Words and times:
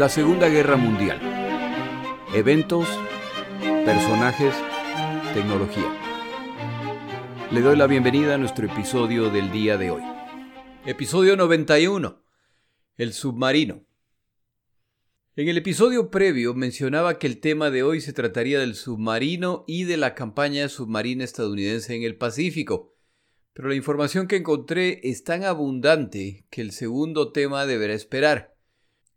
La 0.00 0.08
Segunda 0.08 0.48
Guerra 0.48 0.78
Mundial. 0.78 1.20
Eventos, 2.34 2.88
personajes, 3.84 4.54
tecnología. 5.34 5.94
Le 7.50 7.60
doy 7.60 7.76
la 7.76 7.86
bienvenida 7.86 8.36
a 8.36 8.38
nuestro 8.38 8.64
episodio 8.64 9.28
del 9.28 9.52
día 9.52 9.76
de 9.76 9.90
hoy. 9.90 10.02
Episodio 10.86 11.36
91. 11.36 12.18
El 12.96 13.12
submarino. 13.12 13.84
En 15.36 15.48
el 15.48 15.58
episodio 15.58 16.10
previo 16.10 16.54
mencionaba 16.54 17.18
que 17.18 17.26
el 17.26 17.38
tema 17.38 17.68
de 17.68 17.82
hoy 17.82 18.00
se 18.00 18.14
trataría 18.14 18.58
del 18.58 18.76
submarino 18.76 19.64
y 19.66 19.84
de 19.84 19.98
la 19.98 20.14
campaña 20.14 20.70
submarina 20.70 21.24
estadounidense 21.24 21.94
en 21.94 22.04
el 22.04 22.16
Pacífico, 22.16 22.94
pero 23.52 23.68
la 23.68 23.74
información 23.74 24.28
que 24.28 24.36
encontré 24.36 24.98
es 25.02 25.24
tan 25.24 25.44
abundante 25.44 26.46
que 26.48 26.62
el 26.62 26.70
segundo 26.70 27.32
tema 27.32 27.66
deberá 27.66 27.92
esperar. 27.92 28.49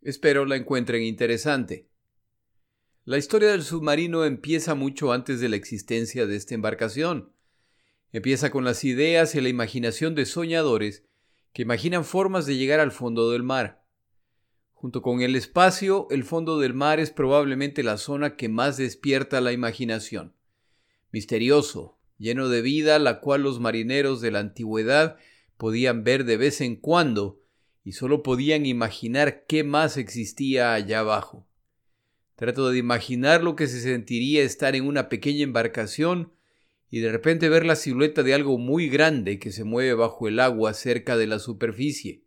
Espero 0.03 0.43
la 0.43 0.57
encuentren 0.57 1.01
interesante. 1.01 1.87
La 3.05 3.17
historia 3.17 3.51
del 3.51 3.63
submarino 3.63 4.25
empieza 4.25 4.75
mucho 4.75 5.13
antes 5.13 5.39
de 5.39 5.47
la 5.47 5.55
existencia 5.55 6.27
de 6.27 6.35
esta 6.35 6.55
embarcación. 6.55 7.31
Empieza 8.11 8.51
con 8.51 8.65
las 8.65 8.83
ideas 8.83 9.33
y 9.33 9.39
la 9.39 9.47
imaginación 9.47 10.13
de 10.13 10.25
soñadores 10.25 11.05
que 11.53 11.61
imaginan 11.61 12.03
formas 12.03 12.45
de 12.45 12.57
llegar 12.57 12.81
al 12.81 12.91
fondo 12.91 13.31
del 13.31 13.43
mar. 13.43 13.85
Junto 14.73 15.01
con 15.01 15.21
el 15.21 15.37
espacio, 15.37 16.07
el 16.11 16.25
fondo 16.25 16.59
del 16.59 16.73
mar 16.73 16.99
es 16.99 17.11
probablemente 17.11 17.81
la 17.81 17.97
zona 17.97 18.35
que 18.35 18.49
más 18.49 18.75
despierta 18.75 19.39
la 19.39 19.53
imaginación. 19.53 20.35
Misterioso, 21.13 21.97
lleno 22.17 22.49
de 22.49 22.61
vida, 22.61 22.99
la 22.99 23.21
cual 23.21 23.43
los 23.43 23.61
marineros 23.61 24.19
de 24.19 24.31
la 24.31 24.39
antigüedad 24.39 25.15
podían 25.55 26.03
ver 26.03 26.25
de 26.25 26.35
vez 26.35 26.59
en 26.59 26.75
cuando 26.75 27.42
y 27.83 27.93
solo 27.93 28.23
podían 28.23 28.65
imaginar 28.65 29.45
qué 29.45 29.63
más 29.63 29.97
existía 29.97 30.73
allá 30.73 30.99
abajo. 30.99 31.47
Trato 32.35 32.69
de 32.69 32.77
imaginar 32.77 33.43
lo 33.43 33.55
que 33.55 33.67
se 33.67 33.81
sentiría 33.81 34.43
estar 34.43 34.75
en 34.75 34.85
una 34.85 35.09
pequeña 35.09 35.43
embarcación 35.43 36.33
y 36.89 36.99
de 36.99 37.11
repente 37.11 37.49
ver 37.49 37.65
la 37.65 37.75
silueta 37.75 38.23
de 38.23 38.33
algo 38.33 38.57
muy 38.57 38.87
grande 38.87 39.39
que 39.39 39.51
se 39.51 39.63
mueve 39.63 39.93
bajo 39.93 40.27
el 40.27 40.39
agua 40.39 40.73
cerca 40.73 41.17
de 41.17 41.27
la 41.27 41.39
superficie. 41.39 42.23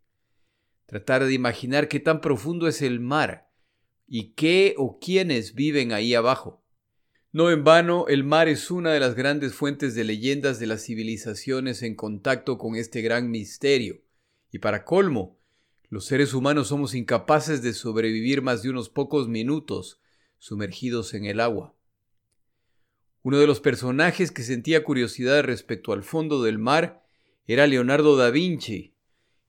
Tratar 0.85 1.25
de 1.25 1.33
imaginar 1.33 1.87
qué 1.87 1.99
tan 1.99 2.21
profundo 2.21 2.67
es 2.67 2.81
el 2.81 2.99
mar 2.99 3.49
y 4.07 4.33
qué 4.33 4.75
o 4.77 4.99
quiénes 4.99 5.53
viven 5.53 5.91
ahí 5.91 6.13
abajo. 6.15 6.63
No 7.33 7.51
en 7.51 7.63
vano, 7.63 8.07
el 8.07 8.23
mar 8.23 8.47
es 8.47 8.71
una 8.71 8.91
de 8.93 8.99
las 8.99 9.15
grandes 9.15 9.53
fuentes 9.53 9.95
de 9.95 10.05
leyendas 10.05 10.59
de 10.59 10.67
las 10.67 10.83
civilizaciones 10.85 11.83
en 11.83 11.95
contacto 11.95 12.57
con 12.57 12.75
este 12.75 13.01
gran 13.01 13.29
misterio. 13.29 14.01
Y 14.51 14.59
para 14.59 14.85
colmo, 14.85 15.36
los 15.89 16.05
seres 16.05 16.33
humanos 16.33 16.67
somos 16.67 16.93
incapaces 16.95 17.61
de 17.61 17.73
sobrevivir 17.73 18.41
más 18.41 18.61
de 18.61 18.69
unos 18.69 18.89
pocos 18.89 19.27
minutos 19.27 20.01
sumergidos 20.37 21.13
en 21.13 21.25
el 21.25 21.39
agua. 21.39 21.75
Uno 23.23 23.37
de 23.39 23.47
los 23.47 23.61
personajes 23.61 24.31
que 24.31 24.43
sentía 24.43 24.83
curiosidad 24.83 25.43
respecto 25.43 25.93
al 25.93 26.03
fondo 26.03 26.43
del 26.43 26.59
mar 26.59 27.03
era 27.45 27.67
Leonardo 27.67 28.17
da 28.17 28.29
Vinci, 28.29 28.95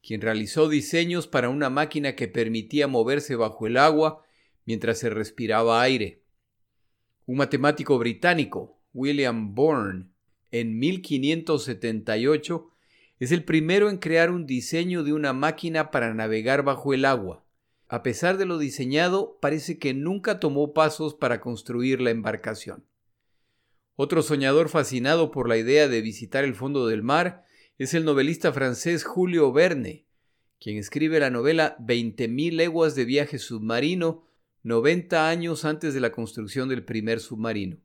quien 0.03 0.21
realizó 0.21 0.69
diseños 0.69 1.27
para 1.27 1.49
una 1.49 1.71
máquina 1.71 2.15
que 2.15 2.29
permitía 2.29 2.87
moverse 2.87 3.35
bajo 3.35 3.67
el 3.67 3.77
agua 3.77 4.25
mientras 4.65 4.99
se 4.99 5.11
respiraba 5.11 5.83
aire. 5.83 6.23
Un 7.27 7.37
matemático 7.39 7.99
británico, 7.99 8.81
William 8.95 9.55
Bourne, 9.55 10.07
en 10.51 10.79
1578 10.79 12.71
es 13.19 13.33
el 13.33 13.45
primero 13.45 13.91
en 13.91 13.99
crear 13.99 14.31
un 14.31 14.47
diseño 14.47 15.03
de 15.03 15.13
una 15.13 15.33
máquina 15.33 15.91
para 15.91 16.15
navegar 16.15 16.63
bajo 16.63 16.95
el 16.95 17.05
agua. 17.05 17.45
A 17.89 18.03
pesar 18.03 18.37
de 18.37 18.45
lo 18.45 18.59
diseñado, 18.59 19.39
parece 19.41 19.79
que 19.79 19.95
nunca 19.95 20.41
tomó 20.41 20.75
pasos 20.75 21.15
para 21.15 21.41
construir 21.41 22.01
la 22.01 22.11
embarcación. 22.11 22.85
Otro 23.97 24.23
soñador 24.23 24.69
fascinado 24.69 25.31
por 25.31 25.49
la 25.49 25.57
idea 25.57 25.89
de 25.89 26.03
visitar 26.03 26.45
el 26.45 26.55
fondo 26.55 26.87
del 26.87 27.03
mar 27.03 27.45
es 27.79 27.95
el 27.95 28.05
novelista 28.05 28.53
francés 28.53 29.05
Julio 29.05 29.53
Verne, 29.53 30.07
quien 30.61 30.77
escribe 30.77 31.19
la 31.19 31.31
novela 31.31 31.77
Veinte 31.81 32.29
mil 32.29 32.57
leguas 32.57 32.95
de 32.95 33.05
viaje 33.05 33.39
submarino 33.39 34.25
90 34.63 35.29
años 35.29 35.65
antes 35.65 35.95
de 35.95 36.01
la 36.01 36.13
construcción 36.13 36.69
del 36.69 36.85
primer 36.85 37.21
submarino. 37.21 37.79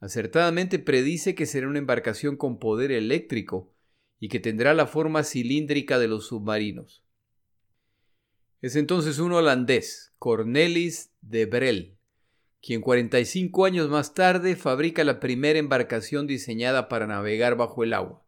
Acertadamente 0.00 0.78
predice 0.78 1.34
que 1.34 1.46
será 1.46 1.68
una 1.68 1.78
embarcación 1.78 2.36
con 2.36 2.58
poder 2.58 2.90
eléctrico, 2.90 3.72
y 4.20 4.28
que 4.28 4.38
tendrá 4.38 4.74
la 4.74 4.86
forma 4.86 5.24
cilíndrica 5.24 5.98
de 5.98 6.06
los 6.06 6.26
submarinos. 6.26 7.02
Es 8.60 8.76
entonces 8.76 9.18
un 9.18 9.32
holandés, 9.32 10.12
Cornelis 10.18 11.10
de 11.22 11.46
Brel, 11.46 11.96
quien 12.60 12.82
45 12.82 13.64
años 13.64 13.88
más 13.88 14.12
tarde 14.12 14.54
fabrica 14.54 15.02
la 15.02 15.18
primera 15.18 15.58
embarcación 15.58 16.26
diseñada 16.26 16.88
para 16.88 17.06
navegar 17.06 17.56
bajo 17.56 17.82
el 17.82 17.94
agua. 17.94 18.22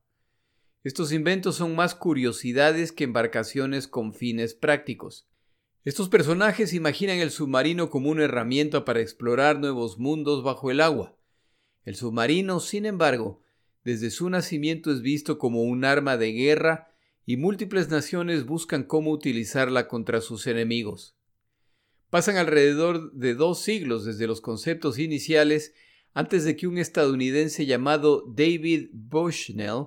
Estos 0.84 1.12
inventos 1.12 1.56
son 1.56 1.76
más 1.76 1.94
curiosidades 1.94 2.90
que 2.90 3.04
embarcaciones 3.04 3.86
con 3.86 4.14
fines 4.14 4.54
prácticos. 4.54 5.28
Estos 5.84 6.08
personajes 6.08 6.72
imaginan 6.72 7.18
el 7.18 7.30
submarino 7.30 7.90
como 7.90 8.08
una 8.08 8.24
herramienta 8.24 8.84
para 8.84 9.00
explorar 9.00 9.58
nuevos 9.58 9.98
mundos 9.98 10.42
bajo 10.42 10.70
el 10.70 10.80
agua. 10.80 11.16
El 11.84 11.94
submarino, 11.94 12.58
sin 12.58 12.86
embargo, 12.86 13.42
desde 13.84 14.10
su 14.10 14.30
nacimiento 14.30 14.92
es 14.92 15.02
visto 15.02 15.38
como 15.38 15.62
un 15.62 15.84
arma 15.84 16.16
de 16.16 16.32
guerra 16.32 16.88
y 17.26 17.36
múltiples 17.36 17.88
naciones 17.88 18.46
buscan 18.46 18.84
cómo 18.84 19.10
utilizarla 19.10 19.88
contra 19.88 20.20
sus 20.20 20.46
enemigos. 20.46 21.16
Pasan 22.10 22.36
alrededor 22.36 23.12
de 23.12 23.34
dos 23.34 23.62
siglos 23.62 24.04
desde 24.04 24.26
los 24.26 24.40
conceptos 24.40 24.98
iniciales 24.98 25.74
antes 26.14 26.44
de 26.44 26.56
que 26.56 26.66
un 26.66 26.78
estadounidense 26.78 27.64
llamado 27.64 28.24
David 28.28 28.90
Bushnell 28.92 29.86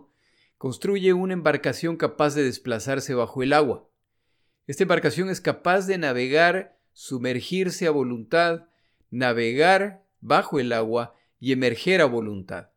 construye 0.58 1.14
una 1.14 1.34
embarcación 1.34 1.98
capaz 1.98 2.34
de 2.36 2.44
desplazarse 2.44 3.14
bajo 3.14 3.44
el 3.44 3.54
agua. 3.54 3.88
Esta 4.66 4.84
embarcación 4.84 5.30
es 5.30 5.40
capaz 5.40 5.86
de 5.86 5.98
navegar, 5.98 6.80
sumergirse 6.94 7.86
a 7.86 7.92
voluntad, 7.92 8.68
navegar 9.12 10.04
bajo 10.22 10.60
el 10.60 10.74
agua 10.74 11.14
y 11.40 11.52
emerger 11.52 12.02
a 12.02 12.06
voluntad. 12.06 12.70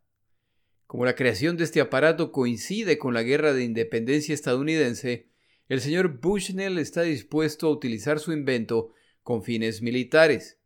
Como 0.88 1.04
la 1.04 1.14
creación 1.14 1.58
de 1.58 1.64
este 1.64 1.82
aparato 1.82 2.32
coincide 2.32 2.96
con 2.96 3.12
la 3.12 3.22
guerra 3.22 3.52
de 3.52 3.62
independencia 3.62 4.32
estadounidense, 4.32 5.28
el 5.68 5.82
señor 5.82 6.18
Bushnell 6.18 6.78
está 6.78 7.02
dispuesto 7.02 7.66
a 7.66 7.70
utilizar 7.70 8.20
su 8.20 8.32
invento 8.32 8.94
con 9.22 9.42
fines 9.42 9.82
militares. 9.82 10.58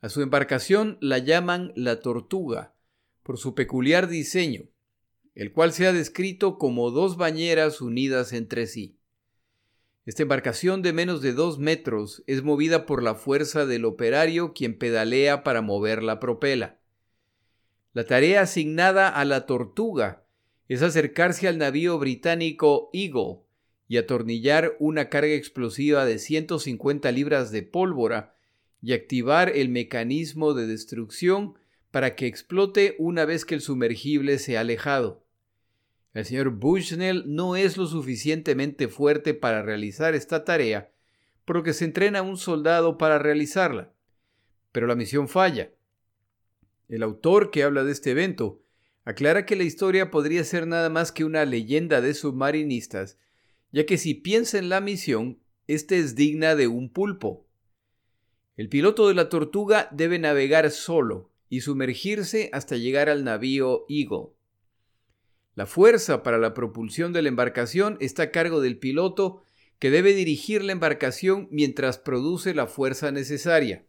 A 0.00 0.08
su 0.08 0.22
embarcación 0.22 0.96
la 1.02 1.18
llaman 1.18 1.74
la 1.76 2.00
Tortuga, 2.00 2.74
por 3.22 3.36
su 3.36 3.54
peculiar 3.54 4.08
diseño, 4.08 4.70
el 5.34 5.52
cual 5.52 5.74
se 5.74 5.86
ha 5.86 5.92
descrito 5.92 6.56
como 6.56 6.90
dos 6.90 7.18
bañeras 7.18 7.82
unidas 7.82 8.32
entre 8.32 8.66
sí. 8.66 8.98
Esta 10.06 10.22
embarcación 10.22 10.80
de 10.80 10.94
menos 10.94 11.20
de 11.20 11.34
dos 11.34 11.58
metros 11.58 12.24
es 12.26 12.42
movida 12.42 12.86
por 12.86 13.02
la 13.02 13.14
fuerza 13.14 13.66
del 13.66 13.84
operario 13.84 14.54
quien 14.54 14.78
pedalea 14.78 15.44
para 15.44 15.60
mover 15.60 16.02
la 16.02 16.18
propela. 16.18 16.80
La 17.94 18.04
tarea 18.04 18.40
asignada 18.40 19.08
a 19.08 19.24
la 19.24 19.46
tortuga 19.46 20.24
es 20.68 20.82
acercarse 20.82 21.46
al 21.46 21.58
navío 21.58 21.96
británico 21.96 22.90
Eagle 22.92 23.38
y 23.86 23.98
atornillar 23.98 24.74
una 24.80 25.08
carga 25.08 25.34
explosiva 25.34 26.04
de 26.04 26.18
150 26.18 27.12
libras 27.12 27.52
de 27.52 27.62
pólvora 27.62 28.34
y 28.82 28.94
activar 28.94 29.48
el 29.54 29.68
mecanismo 29.68 30.54
de 30.54 30.66
destrucción 30.66 31.54
para 31.92 32.16
que 32.16 32.26
explote 32.26 32.96
una 32.98 33.26
vez 33.26 33.44
que 33.44 33.54
el 33.54 33.60
sumergible 33.60 34.40
se 34.40 34.56
ha 34.56 34.62
alejado. 34.62 35.24
El 36.14 36.24
señor 36.24 36.50
Bushnell 36.50 37.22
no 37.28 37.54
es 37.54 37.76
lo 37.76 37.86
suficientemente 37.86 38.88
fuerte 38.88 39.34
para 39.34 39.62
realizar 39.62 40.16
esta 40.16 40.44
tarea, 40.44 40.90
por 41.44 41.54
lo 41.54 41.62
que 41.62 41.72
se 41.72 41.84
entrena 41.84 42.18
a 42.18 42.22
un 42.22 42.38
soldado 42.38 42.98
para 42.98 43.20
realizarla. 43.20 43.92
Pero 44.72 44.88
la 44.88 44.96
misión 44.96 45.28
falla 45.28 45.70
el 46.88 47.02
autor 47.02 47.50
que 47.50 47.62
habla 47.62 47.84
de 47.84 47.92
este 47.92 48.10
evento 48.10 48.60
aclara 49.04 49.44
que 49.46 49.56
la 49.56 49.64
historia 49.64 50.10
podría 50.10 50.44
ser 50.44 50.66
nada 50.66 50.88
más 50.88 51.12
que 51.12 51.24
una 51.24 51.44
leyenda 51.44 52.00
de 52.00 52.14
submarinistas, 52.14 53.18
ya 53.70 53.84
que 53.86 53.98
si 53.98 54.14
piensa 54.14 54.58
en 54.58 54.68
la 54.68 54.80
misión, 54.80 55.40
ésta 55.66 55.94
es 55.94 56.14
digna 56.14 56.54
de 56.54 56.68
un 56.68 56.90
pulpo. 56.90 57.46
El 58.56 58.68
piloto 58.68 59.08
de 59.08 59.14
la 59.14 59.28
tortuga 59.28 59.88
debe 59.90 60.18
navegar 60.18 60.70
solo 60.70 61.30
y 61.48 61.60
sumergirse 61.60 62.50
hasta 62.52 62.76
llegar 62.76 63.08
al 63.08 63.24
navío 63.24 63.84
Eagle. 63.88 64.28
La 65.54 65.66
fuerza 65.66 66.22
para 66.22 66.38
la 66.38 66.54
propulsión 66.54 67.12
de 67.12 67.22
la 67.22 67.28
embarcación 67.28 67.96
está 68.00 68.24
a 68.24 68.30
cargo 68.30 68.60
del 68.60 68.78
piloto 68.78 69.42
que 69.78 69.90
debe 69.90 70.14
dirigir 70.14 70.64
la 70.64 70.72
embarcación 70.72 71.48
mientras 71.50 71.98
produce 71.98 72.54
la 72.54 72.66
fuerza 72.66 73.12
necesaria. 73.12 73.84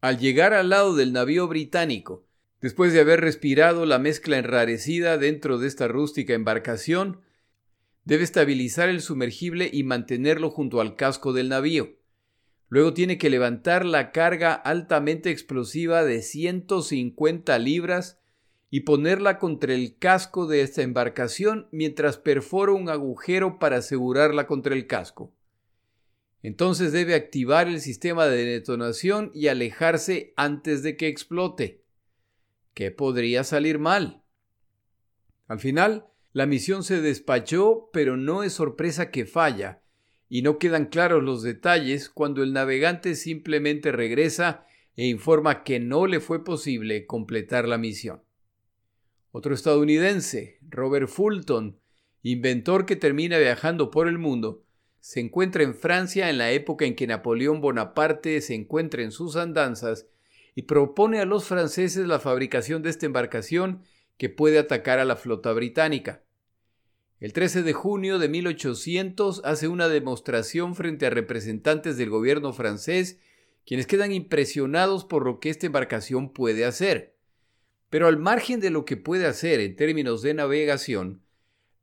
Al 0.00 0.18
llegar 0.18 0.54
al 0.54 0.70
lado 0.70 0.96
del 0.96 1.12
navío 1.12 1.46
británico, 1.46 2.24
después 2.62 2.94
de 2.94 3.00
haber 3.00 3.20
respirado 3.20 3.84
la 3.84 3.98
mezcla 3.98 4.38
enrarecida 4.38 5.18
dentro 5.18 5.58
de 5.58 5.68
esta 5.68 5.88
rústica 5.88 6.32
embarcación, 6.32 7.20
debe 8.04 8.24
estabilizar 8.24 8.88
el 8.88 9.02
sumergible 9.02 9.68
y 9.70 9.84
mantenerlo 9.84 10.50
junto 10.50 10.80
al 10.80 10.96
casco 10.96 11.34
del 11.34 11.50
navío. 11.50 11.98
Luego 12.68 12.94
tiene 12.94 13.18
que 13.18 13.28
levantar 13.28 13.84
la 13.84 14.10
carga 14.10 14.54
altamente 14.54 15.30
explosiva 15.30 16.02
de 16.02 16.22
150 16.22 17.58
libras 17.58 18.20
y 18.70 18.80
ponerla 18.80 19.38
contra 19.38 19.74
el 19.74 19.98
casco 19.98 20.46
de 20.46 20.62
esta 20.62 20.80
embarcación 20.80 21.68
mientras 21.72 22.16
perfora 22.16 22.72
un 22.72 22.88
agujero 22.88 23.58
para 23.58 23.78
asegurarla 23.78 24.46
contra 24.46 24.74
el 24.74 24.86
casco. 24.86 25.34
Entonces 26.42 26.92
debe 26.92 27.14
activar 27.14 27.68
el 27.68 27.80
sistema 27.80 28.26
de 28.26 28.44
detonación 28.44 29.30
y 29.34 29.48
alejarse 29.48 30.32
antes 30.36 30.82
de 30.82 30.96
que 30.96 31.08
explote. 31.08 31.84
¿Qué 32.72 32.90
podría 32.90 33.44
salir 33.44 33.78
mal? 33.78 34.22
Al 35.48 35.58
final, 35.58 36.06
la 36.32 36.46
misión 36.46 36.84
se 36.84 37.00
despachó, 37.00 37.90
pero 37.92 38.16
no 38.16 38.42
es 38.42 38.52
sorpresa 38.52 39.10
que 39.10 39.26
falla, 39.26 39.82
y 40.28 40.42
no 40.42 40.58
quedan 40.58 40.86
claros 40.86 41.22
los 41.22 41.42
detalles 41.42 42.08
cuando 42.08 42.42
el 42.42 42.52
navegante 42.52 43.16
simplemente 43.16 43.90
regresa 43.90 44.64
e 44.96 45.06
informa 45.06 45.64
que 45.64 45.80
no 45.80 46.06
le 46.06 46.20
fue 46.20 46.44
posible 46.44 47.04
completar 47.06 47.66
la 47.66 47.78
misión. 47.78 48.22
Otro 49.32 49.54
estadounidense, 49.54 50.58
Robert 50.62 51.08
Fulton, 51.08 51.80
inventor 52.22 52.86
que 52.86 52.96
termina 52.96 53.38
viajando 53.38 53.90
por 53.90 54.08
el 54.08 54.18
mundo, 54.18 54.64
se 55.00 55.20
encuentra 55.20 55.62
en 55.62 55.74
Francia 55.74 56.28
en 56.28 56.38
la 56.38 56.52
época 56.52 56.84
en 56.84 56.94
que 56.94 57.06
Napoleón 57.06 57.60
Bonaparte 57.60 58.40
se 58.40 58.54
encuentra 58.54 59.02
en 59.02 59.12
sus 59.12 59.36
andanzas 59.36 60.06
y 60.54 60.62
propone 60.62 61.20
a 61.20 61.24
los 61.24 61.46
franceses 61.46 62.06
la 62.06 62.20
fabricación 62.20 62.82
de 62.82 62.90
esta 62.90 63.06
embarcación 63.06 63.82
que 64.18 64.28
puede 64.28 64.58
atacar 64.58 64.98
a 64.98 65.06
la 65.06 65.16
flota 65.16 65.52
británica. 65.52 66.22
El 67.18 67.32
13 67.32 67.62
de 67.62 67.72
junio 67.72 68.18
de 68.18 68.28
1800 68.28 69.42
hace 69.44 69.68
una 69.68 69.88
demostración 69.88 70.74
frente 70.74 71.06
a 71.06 71.10
representantes 71.10 71.96
del 71.96 72.10
gobierno 72.10 72.52
francés, 72.52 73.18
quienes 73.66 73.86
quedan 73.86 74.12
impresionados 74.12 75.04
por 75.04 75.24
lo 75.24 75.40
que 75.40 75.50
esta 75.50 75.66
embarcación 75.66 76.32
puede 76.32 76.64
hacer. 76.64 77.14
Pero 77.88 78.06
al 78.06 78.18
margen 78.18 78.60
de 78.60 78.70
lo 78.70 78.84
que 78.84 78.96
puede 78.96 79.26
hacer 79.26 79.60
en 79.60 79.76
términos 79.76 80.22
de 80.22 80.34
navegación, 80.34 81.22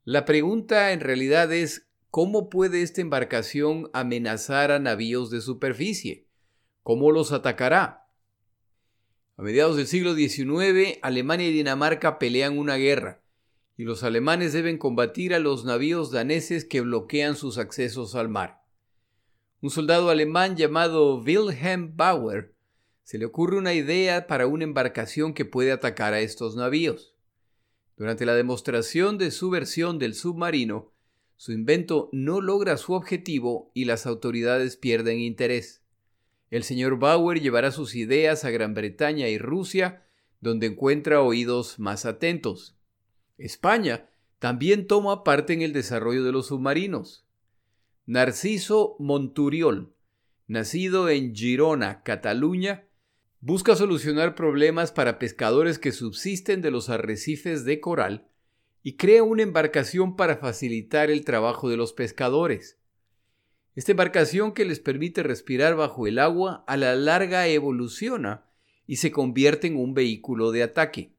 la 0.06 0.26
pregunta 0.26 0.92
en 0.92 1.02
realidad 1.02 1.52
es 1.52 1.87
¿cómo 2.10 2.50
puede 2.50 2.82
esta 2.82 3.02
embarcación 3.02 3.90
amenazar 3.94 4.72
a 4.72 4.80
navíos 4.80 5.30
de 5.30 5.42
superficie? 5.42 6.28
¿Cómo 6.84 7.12
los 7.12 7.32
atacará? 7.32 8.08
A 9.36 9.42
mediados 9.44 9.78
del 9.78 9.88
siglo 9.88 10.16
XIX, 10.16 10.98
Alemania 11.02 11.48
y 11.48 11.54
Dinamarca 11.54 12.18
pelean 12.18 12.58
una 12.58 12.76
guerra 12.76 13.22
y 13.78 13.84
los 13.84 14.04
alemanes 14.04 14.54
deben 14.54 14.80
combatir 14.80 15.36
a 15.36 15.40
los 15.40 15.64
navíos 15.64 16.12
daneses 16.12 16.66
que 16.66 16.82
bloquean 16.82 17.36
sus 17.36 17.60
accesos 17.60 18.16
al 18.16 18.28
mar. 18.28 18.64
Un 19.62 19.70
soldado 19.70 20.10
alemán 20.10 20.56
llamado 20.56 21.22
Wilhelm 21.22 21.96
Bauer 21.96 22.56
se 23.04 23.18
le 23.20 23.26
ocurre 23.26 23.58
una 23.58 23.74
idea 23.74 24.28
para 24.28 24.48
una 24.48 24.64
embarcación 24.64 25.34
que 25.34 25.46
puede 25.46 25.72
atacar 25.72 26.14
a 26.14 26.20
estos 26.20 26.56
navíos. 26.56 27.16
Durante 27.96 28.26
la 28.26 28.34
demostración 28.34 29.18
de 29.18 29.32
su 29.32 29.50
versión 29.50 30.00
del 30.00 30.14
submarino, 30.14 30.92
su 31.38 31.52
invento 31.52 32.10
no 32.12 32.42
logra 32.42 32.78
su 32.78 32.94
objetivo 32.94 33.72
y 33.76 33.86
las 33.86 34.08
autoridades 34.08 34.76
pierden 34.76 35.20
interés. 35.20 35.84
El 36.50 36.64
señor 36.64 36.98
Bauer 36.98 37.40
llevará 37.40 37.72
sus 37.72 37.96
ideas 37.96 38.44
a 38.44 38.50
Gran 38.50 38.74
Bretaña 38.74 39.30
y 39.30 39.38
Rusia, 39.38 40.04
donde 40.42 40.66
encuentra 40.66 41.22
oídos 41.22 41.78
más 41.78 42.06
atentos. 42.06 42.76
España 43.38 44.10
también 44.40 44.88
toma 44.88 45.24
parte 45.24 45.54
en 45.54 45.62
el 45.62 45.74
desarrollo 45.74 46.24
de 46.24 46.32
los 46.32 46.48
submarinos. 46.48 47.26
Narciso 48.08 48.96
Monturiol, 49.00 49.94
nacido 50.48 51.10
en 51.10 51.36
Girona, 51.36 52.02
Cataluña, 52.04 52.88
busca 53.42 53.76
solucionar 53.76 54.34
problemas 54.34 54.92
para 54.92 55.20
pescadores 55.20 55.78
que 55.78 55.92
subsisten 55.92 56.62
de 56.62 56.72
los 56.72 56.90
arrecifes 56.90 57.64
de 57.64 57.80
coral 57.80 58.28
y 58.84 58.94
crea 58.94 59.24
una 59.24 59.44
embarcación 59.44 60.16
para 60.16 60.38
facilitar 60.38 61.10
el 61.10 61.26
trabajo 61.26 61.70
de 61.70 61.78
los 61.78 61.94
pescadores. 61.94 62.78
Esta 63.76 63.92
embarcación 63.92 64.54
que 64.54 64.66
les 64.66 64.80
permite 64.80 65.24
respirar 65.24 65.76
bajo 65.76 66.08
el 66.08 66.20
agua 66.20 66.64
a 66.68 66.78
la 66.78 66.96
larga 66.96 67.48
evoluciona 67.48 68.46
y 68.88 68.96
se 68.96 69.12
convierte 69.12 69.68
en 69.68 69.76
un 69.76 69.94
vehículo 69.94 70.52
de 70.52 70.64
ataque. 70.64 71.14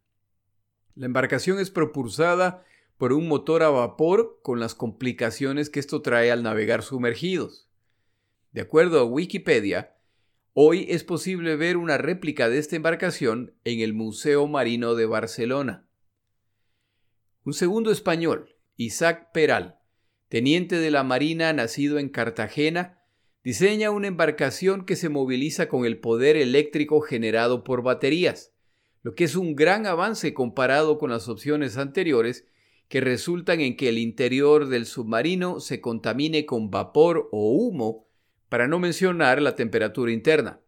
La 0.96 1.06
embarcación 1.06 1.60
es 1.60 1.70
propulsada 1.70 2.64
por 2.96 3.12
un 3.12 3.28
motor 3.28 3.62
a 3.62 3.70
vapor 3.70 4.40
con 4.42 4.58
las 4.58 4.74
complicaciones 4.74 5.70
que 5.70 5.78
esto 5.78 6.02
trae 6.02 6.32
al 6.32 6.42
navegar 6.42 6.82
sumergidos. 6.82 7.68
De 8.50 8.60
acuerdo 8.62 8.98
a 8.98 9.04
Wikipedia, 9.04 9.94
hoy 10.52 10.86
es 10.88 11.04
posible 11.04 11.54
ver 11.54 11.76
una 11.76 11.98
réplica 11.98 12.48
de 12.48 12.58
esta 12.58 12.74
embarcación 12.74 13.54
en 13.62 13.80
el 13.80 13.94
Museo 13.94 14.48
Marino 14.48 14.96
de 14.96 15.06
Barcelona. 15.06 15.87
Un 17.48 17.54
segundo 17.54 17.90
español, 17.90 18.54
Isaac 18.76 19.30
Peral, 19.32 19.78
teniente 20.28 20.76
de 20.76 20.90
la 20.90 21.02
Marina 21.02 21.50
nacido 21.54 21.98
en 21.98 22.10
Cartagena, 22.10 22.98
diseña 23.42 23.90
una 23.90 24.06
embarcación 24.06 24.84
que 24.84 24.96
se 24.96 25.08
moviliza 25.08 25.66
con 25.66 25.86
el 25.86 25.98
poder 25.98 26.36
eléctrico 26.36 27.00
generado 27.00 27.64
por 27.64 27.82
baterías 27.82 28.52
lo 29.00 29.14
que 29.14 29.24
es 29.24 29.34
un 29.34 29.56
gran 29.56 29.86
avance 29.86 30.34
comparado 30.34 30.98
con 30.98 31.08
las 31.08 31.26
opciones 31.30 31.78
anteriores 31.78 32.46
que 32.88 33.00
resultan 33.00 33.62
en 33.62 33.78
que 33.78 33.88
el 33.88 33.96
interior 33.96 34.68
del 34.68 34.84
submarino 34.84 35.58
se 35.58 35.80
contamine 35.80 36.44
con 36.44 36.70
vapor 36.70 37.30
o 37.32 37.52
humo, 37.52 38.10
para 38.50 38.68
no 38.68 38.78
mencionar 38.78 39.40
la 39.40 39.56
temperatura 39.56 40.12
interna. 40.12 40.60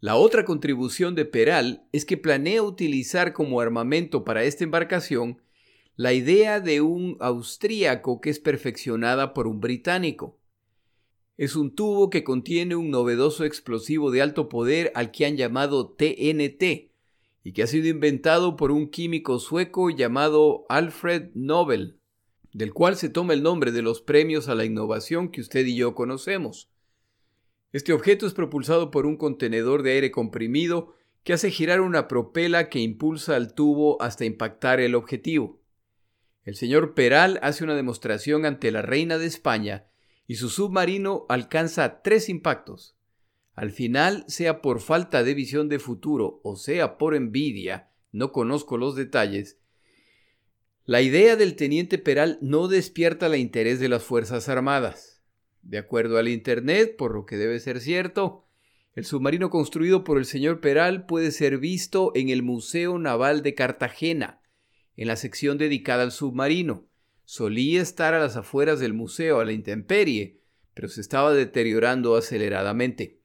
La 0.00 0.16
otra 0.16 0.46
contribución 0.46 1.14
de 1.14 1.26
Peral 1.26 1.86
es 1.92 2.06
que 2.06 2.16
planea 2.16 2.62
utilizar 2.62 3.34
como 3.34 3.60
armamento 3.60 4.24
para 4.24 4.42
esta 4.44 4.64
embarcación 4.64 5.42
la 5.96 6.12
idea 6.12 6.60
de 6.60 6.82
un 6.82 7.16
austríaco 7.20 8.20
que 8.20 8.28
es 8.28 8.38
perfeccionada 8.38 9.32
por 9.32 9.46
un 9.46 9.60
británico. 9.60 10.38
Es 11.38 11.56
un 11.56 11.74
tubo 11.74 12.10
que 12.10 12.22
contiene 12.22 12.76
un 12.76 12.90
novedoso 12.90 13.44
explosivo 13.44 14.10
de 14.10 14.20
alto 14.20 14.48
poder 14.48 14.92
al 14.94 15.10
que 15.10 15.24
han 15.24 15.36
llamado 15.36 15.88
TNT, 15.88 16.92
y 17.46 17.52
que 17.52 17.62
ha 17.62 17.66
sido 17.66 17.88
inventado 17.88 18.56
por 18.56 18.72
un 18.72 18.90
químico 18.90 19.38
sueco 19.38 19.88
llamado 19.88 20.66
Alfred 20.68 21.30
Nobel, 21.34 22.00
del 22.52 22.74
cual 22.74 22.96
se 22.96 23.08
toma 23.08 23.34
el 23.34 23.42
nombre 23.42 23.70
de 23.70 23.82
los 23.82 24.02
premios 24.02 24.48
a 24.48 24.54
la 24.54 24.64
innovación 24.64 25.30
que 25.30 25.40
usted 25.40 25.64
y 25.64 25.76
yo 25.76 25.94
conocemos. 25.94 26.70
Este 27.72 27.92
objeto 27.92 28.26
es 28.26 28.34
propulsado 28.34 28.90
por 28.90 29.06
un 29.06 29.16
contenedor 29.16 29.82
de 29.82 29.92
aire 29.92 30.10
comprimido 30.10 30.94
que 31.22 31.32
hace 31.32 31.50
girar 31.50 31.80
una 31.80 32.08
propela 32.08 32.68
que 32.68 32.80
impulsa 32.80 33.36
al 33.36 33.54
tubo 33.54 34.00
hasta 34.02 34.24
impactar 34.24 34.80
el 34.80 34.94
objetivo. 34.94 35.60
El 36.46 36.54
señor 36.54 36.94
Peral 36.94 37.40
hace 37.42 37.64
una 37.64 37.74
demostración 37.74 38.46
ante 38.46 38.70
la 38.70 38.80
reina 38.80 39.18
de 39.18 39.26
España 39.26 39.86
y 40.26 40.36
su 40.36 40.48
submarino 40.48 41.26
alcanza 41.28 42.00
tres 42.02 42.28
impactos. 42.28 42.96
Al 43.54 43.72
final, 43.72 44.24
sea 44.28 44.62
por 44.62 44.80
falta 44.80 45.24
de 45.24 45.34
visión 45.34 45.68
de 45.68 45.80
futuro 45.80 46.40
o 46.44 46.56
sea 46.56 46.98
por 46.98 47.14
envidia, 47.16 47.90
no 48.12 48.30
conozco 48.30 48.78
los 48.78 48.94
detalles, 48.94 49.58
la 50.84 51.02
idea 51.02 51.34
del 51.34 51.56
teniente 51.56 51.98
Peral 51.98 52.38
no 52.40 52.68
despierta 52.68 53.26
el 53.26 53.34
interés 53.34 53.80
de 53.80 53.88
las 53.88 54.04
Fuerzas 54.04 54.48
Armadas. 54.48 55.20
De 55.62 55.78
acuerdo 55.78 56.16
al 56.16 56.28
Internet, 56.28 56.94
por 56.96 57.12
lo 57.12 57.26
que 57.26 57.36
debe 57.36 57.58
ser 57.58 57.80
cierto, 57.80 58.46
el 58.94 59.04
submarino 59.04 59.50
construido 59.50 60.04
por 60.04 60.16
el 60.16 60.26
señor 60.26 60.60
Peral 60.60 61.04
puede 61.04 61.32
ser 61.32 61.58
visto 61.58 62.12
en 62.14 62.28
el 62.28 62.44
Museo 62.44 63.00
Naval 63.00 63.42
de 63.42 63.54
Cartagena, 63.54 64.40
en 64.96 65.08
la 65.08 65.16
sección 65.16 65.58
dedicada 65.58 66.02
al 66.02 66.12
submarino. 66.12 66.86
Solía 67.24 67.82
estar 67.82 68.14
a 68.14 68.20
las 68.20 68.36
afueras 68.36 68.80
del 68.80 68.94
museo 68.94 69.40
a 69.40 69.44
la 69.44 69.52
intemperie, 69.52 70.40
pero 70.74 70.88
se 70.88 71.00
estaba 71.00 71.32
deteriorando 71.32 72.16
aceleradamente. 72.16 73.20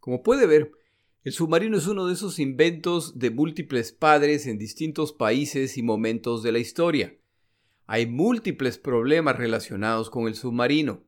Como 0.00 0.22
puede 0.22 0.46
ver, 0.46 0.72
el 1.24 1.32
submarino 1.32 1.76
es 1.76 1.86
uno 1.86 2.06
de 2.06 2.14
esos 2.14 2.38
inventos 2.38 3.18
de 3.18 3.30
múltiples 3.30 3.92
padres 3.92 4.46
en 4.46 4.56
distintos 4.56 5.12
países 5.12 5.76
y 5.76 5.82
momentos 5.82 6.42
de 6.42 6.52
la 6.52 6.58
historia. 6.58 7.18
Hay 7.86 8.06
múltiples 8.06 8.78
problemas 8.78 9.36
relacionados 9.36 10.10
con 10.10 10.28
el 10.28 10.34
submarino. 10.34 11.04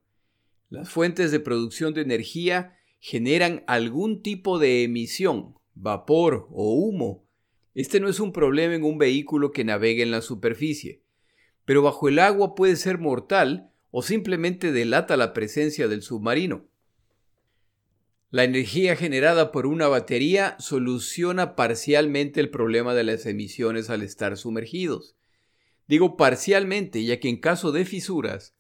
Las 0.69 0.91
fuentes 0.91 1.31
de 1.31 1.41
producción 1.41 1.95
de 1.95 2.03
energía 2.03 2.77
generan 2.99 3.65
algún 3.67 4.23
tipo 4.23 4.59
de 4.59 4.83
emisión, 4.83 5.55
vapor 5.75 6.49
o 6.51 6.75
humo. 6.75 7.25
Este 7.75 8.01
no 8.01 8.09
es 8.09 8.21
un 8.21 8.33
problema 8.33 8.75
en 8.75 8.85
un 8.85 8.99
vehículo 8.99 9.53
que 9.53 9.65
navegue 9.65 10.03
en 10.03 10.11
la 10.11 10.23
superficie, 10.23 11.03
pero 11.65 11.83
bajo 11.83 12.09
el 12.09 12.19
agua 12.19 12.55
puede 12.55 12.77
ser 12.77 12.99
mortal 12.99 13.71
o 13.91 14.03
simplemente 14.03 14.73
delata 14.73 15.17
la 15.17 15.33
presencia 15.33 15.89
del 15.89 16.03
submarino. 16.03 16.67
La 18.31 18.45
energía 18.45 18.95
generada 18.95 19.51
por 19.51 19.67
una 19.67 19.89
batería 19.89 20.57
soluciona 20.61 21.57
parcialmente 21.57 22.41
el 22.41 22.51
problema 22.51 22.95
de 22.95 23.05
las 23.05 23.27
emisiones 23.27 23.91
al 23.91 24.03
estar 24.03 24.37
sumergidos. 24.37 25.17
Digo 25.89 26.17
parcialmente, 26.17 27.05
ya 27.05 27.19
que 27.19 27.29
en 27.29 27.39
caso 27.39 27.73
de 27.73 27.85
fisuras, 27.85 28.55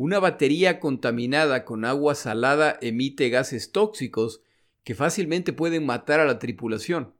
Una 0.00 0.18
batería 0.18 0.80
contaminada 0.80 1.66
con 1.66 1.84
agua 1.84 2.14
salada 2.14 2.78
emite 2.80 3.28
gases 3.28 3.70
tóxicos 3.70 4.40
que 4.82 4.94
fácilmente 4.94 5.52
pueden 5.52 5.84
matar 5.84 6.20
a 6.20 6.24
la 6.24 6.38
tripulación. 6.38 7.12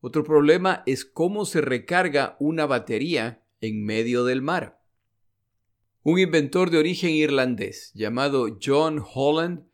Otro 0.00 0.24
problema 0.24 0.82
es 0.86 1.04
cómo 1.04 1.44
se 1.44 1.60
recarga 1.60 2.36
una 2.40 2.66
batería 2.66 3.44
en 3.60 3.84
medio 3.84 4.24
del 4.24 4.40
mar. 4.40 4.80
Un 6.02 6.18
inventor 6.18 6.70
de 6.70 6.78
origen 6.78 7.10
irlandés 7.10 7.92
llamado 7.94 8.58
John 8.62 9.02
Holland 9.14 9.64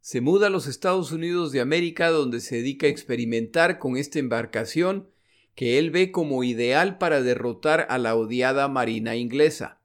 se 0.00 0.20
muda 0.20 0.46
a 0.46 0.50
los 0.50 0.68
Estados 0.68 1.10
Unidos 1.10 1.50
de 1.50 1.60
América 1.60 2.10
donde 2.10 2.40
se 2.40 2.56
dedica 2.56 2.86
a 2.86 2.90
experimentar 2.90 3.80
con 3.80 3.96
esta 3.96 4.20
embarcación 4.20 5.08
que 5.56 5.78
él 5.78 5.90
ve 5.90 6.12
como 6.12 6.44
ideal 6.44 6.98
para 6.98 7.20
derrotar 7.20 7.86
a 7.90 7.98
la 7.98 8.14
odiada 8.14 8.68
Marina 8.68 9.16
inglesa. 9.16 9.80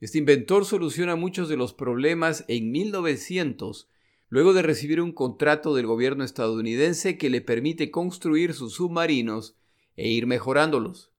Este 0.00 0.18
inventor 0.18 0.64
soluciona 0.64 1.16
muchos 1.16 1.48
de 1.48 1.56
los 1.56 1.74
problemas 1.74 2.44
en 2.46 2.70
1900 2.70 3.88
luego 4.28 4.52
de 4.52 4.62
recibir 4.62 5.00
un 5.00 5.12
contrato 5.12 5.74
del 5.74 5.86
gobierno 5.86 6.24
estadounidense 6.24 7.16
que 7.16 7.30
le 7.30 7.40
permite 7.40 7.90
construir 7.90 8.54
sus 8.54 8.74
submarinos 8.74 9.56
e 9.96 10.08
ir 10.08 10.26
mejorándolos. 10.26 11.12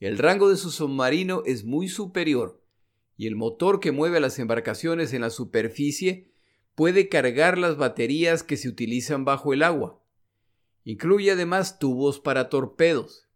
El 0.00 0.18
rango 0.18 0.50
de 0.50 0.56
su 0.56 0.70
submarino 0.70 1.42
es 1.46 1.64
muy 1.64 1.88
superior 1.88 2.60
y 3.16 3.26
el 3.26 3.36
motor 3.36 3.78
que 3.78 3.92
mueve 3.92 4.16
a 4.16 4.20
las 4.20 4.38
embarcaciones 4.38 5.12
en 5.12 5.20
la 5.20 5.30
superficie 5.30 6.32
puede 6.74 7.08
cargar 7.08 7.58
las 7.58 7.76
baterías 7.76 8.42
que 8.42 8.56
se 8.56 8.68
utilizan 8.68 9.24
bajo 9.24 9.52
el 9.52 9.62
agua. 9.62 10.02
Incluye 10.84 11.30
además 11.30 11.78
tubos 11.78 12.18
para 12.18 12.48
torpedos. 12.48 13.28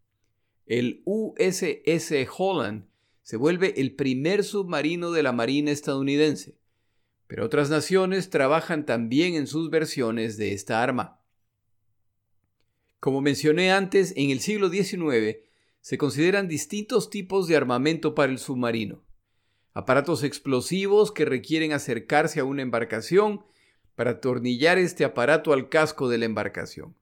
El 0.66 1.02
USS 1.04 2.12
Holland 2.36 2.88
se 3.22 3.36
vuelve 3.36 3.80
el 3.80 3.94
primer 3.94 4.42
submarino 4.42 5.12
de 5.12 5.22
la 5.22 5.32
Marina 5.32 5.70
estadounidense, 5.70 6.58
pero 7.26 7.44
otras 7.44 7.70
naciones 7.70 8.30
trabajan 8.30 8.86
también 8.86 9.34
en 9.34 9.46
sus 9.46 9.70
versiones 9.70 10.36
de 10.36 10.52
esta 10.52 10.82
arma. 10.82 11.20
Como 13.00 13.20
mencioné 13.20 13.72
antes, 13.72 14.12
en 14.16 14.30
el 14.30 14.40
siglo 14.40 14.68
XIX 14.68 15.38
se 15.80 15.98
consideran 15.98 16.48
distintos 16.48 17.10
tipos 17.10 17.46
de 17.46 17.56
armamento 17.56 18.14
para 18.14 18.32
el 18.32 18.38
submarino 18.38 19.06
aparatos 19.76 20.22
explosivos 20.22 21.12
que 21.12 21.26
requieren 21.26 21.74
acercarse 21.74 22.40
a 22.40 22.44
una 22.44 22.62
embarcación 22.62 23.44
para 23.94 24.12
atornillar 24.12 24.78
este 24.78 25.04
aparato 25.04 25.52
al 25.52 25.68
casco 25.68 26.08
de 26.08 26.16
la 26.16 26.24
embarcación. 26.24 26.96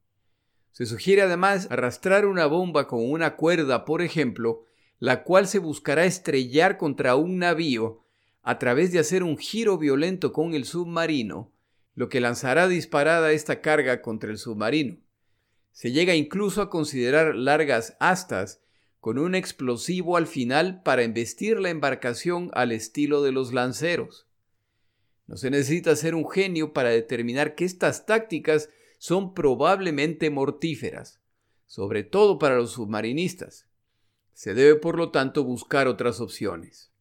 Se 0.73 0.85
sugiere 0.85 1.23
además 1.23 1.69
arrastrar 1.71 2.26
una 2.26 2.47
bomba 2.47 2.88
con 2.88 3.09
una 3.09 3.37
cuerda, 3.37 3.85
por 3.85 4.02
ejemplo, 4.02 4.64
la 4.99 5.23
cual 5.23 5.47
se 5.47 5.61
buscará 5.61 6.04
estrellar 6.04 6.76
contra 6.76 7.14
un 7.14 7.38
navío 7.38 8.03
a 8.44 8.58
través 8.58 8.92
de 8.92 8.98
hacer 8.98 9.22
un 9.22 9.38
giro 9.38 9.78
violento 9.78 10.32
con 10.32 10.54
el 10.54 10.66
submarino, 10.66 11.50
lo 11.94 12.10
que 12.10 12.20
lanzará 12.20 12.68
disparada 12.68 13.32
esta 13.32 13.62
carga 13.62 14.02
contra 14.02 14.30
el 14.30 14.38
submarino. 14.38 14.98
Se 15.72 15.92
llega 15.92 16.14
incluso 16.14 16.60
a 16.60 16.68
considerar 16.68 17.34
largas 17.34 17.96
astas 18.00 18.60
con 19.00 19.18
un 19.18 19.34
explosivo 19.34 20.16
al 20.16 20.26
final 20.26 20.82
para 20.82 21.02
embestir 21.02 21.58
la 21.58 21.70
embarcación 21.70 22.50
al 22.52 22.70
estilo 22.70 23.22
de 23.22 23.32
los 23.32 23.52
lanceros. 23.52 24.26
No 25.26 25.36
se 25.36 25.50
necesita 25.50 25.96
ser 25.96 26.14
un 26.14 26.30
genio 26.30 26.74
para 26.74 26.90
determinar 26.90 27.54
que 27.54 27.64
estas 27.64 28.04
tácticas 28.04 28.68
son 28.98 29.32
probablemente 29.32 30.28
mortíferas, 30.28 31.18
sobre 31.66 32.04
todo 32.04 32.38
para 32.38 32.56
los 32.56 32.72
submarinistas. 32.72 33.66
Se 34.34 34.52
debe 34.52 34.74
por 34.74 34.96
lo 34.96 35.10
tanto 35.10 35.44
buscar 35.44 35.88
otras 35.88 36.20
opciones. 36.20 36.93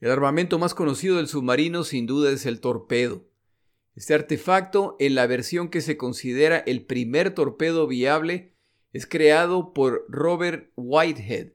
El 0.00 0.10
armamento 0.10 0.58
más 0.58 0.72
conocido 0.72 1.18
del 1.18 1.28
submarino 1.28 1.84
sin 1.84 2.06
duda 2.06 2.30
es 2.30 2.46
el 2.46 2.60
torpedo. 2.60 3.26
Este 3.94 4.14
artefacto, 4.14 4.96
en 4.98 5.14
la 5.14 5.26
versión 5.26 5.68
que 5.68 5.82
se 5.82 5.98
considera 5.98 6.56
el 6.58 6.86
primer 6.86 7.34
torpedo 7.34 7.86
viable, 7.86 8.54
es 8.94 9.06
creado 9.06 9.74
por 9.74 10.06
Robert 10.08 10.72
Whitehead, 10.76 11.52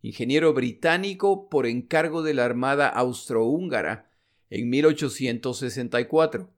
ingeniero 0.00 0.54
británico 0.54 1.50
por 1.50 1.66
encargo 1.66 2.22
de 2.22 2.32
la 2.32 2.46
Armada 2.46 2.88
austrohúngara 2.88 4.10
en 4.48 4.70
1864. 4.70 6.50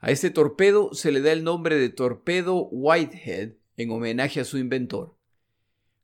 A 0.00 0.10
este 0.10 0.30
torpedo 0.30 0.94
se 0.94 1.12
le 1.12 1.20
da 1.20 1.32
el 1.32 1.44
nombre 1.44 1.76
de 1.76 1.90
torpedo 1.90 2.68
Whitehead 2.70 3.52
en 3.76 3.90
homenaje 3.90 4.40
a 4.40 4.44
su 4.44 4.56
inventor. 4.56 5.14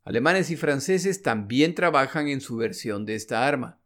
Alemanes 0.02 0.50
y 0.50 0.56
franceses 0.56 1.22
también 1.22 1.74
trabajan 1.74 2.28
en 2.28 2.42
su 2.42 2.56
versión 2.56 3.06
de 3.06 3.14
esta 3.14 3.46
arma. 3.46 3.80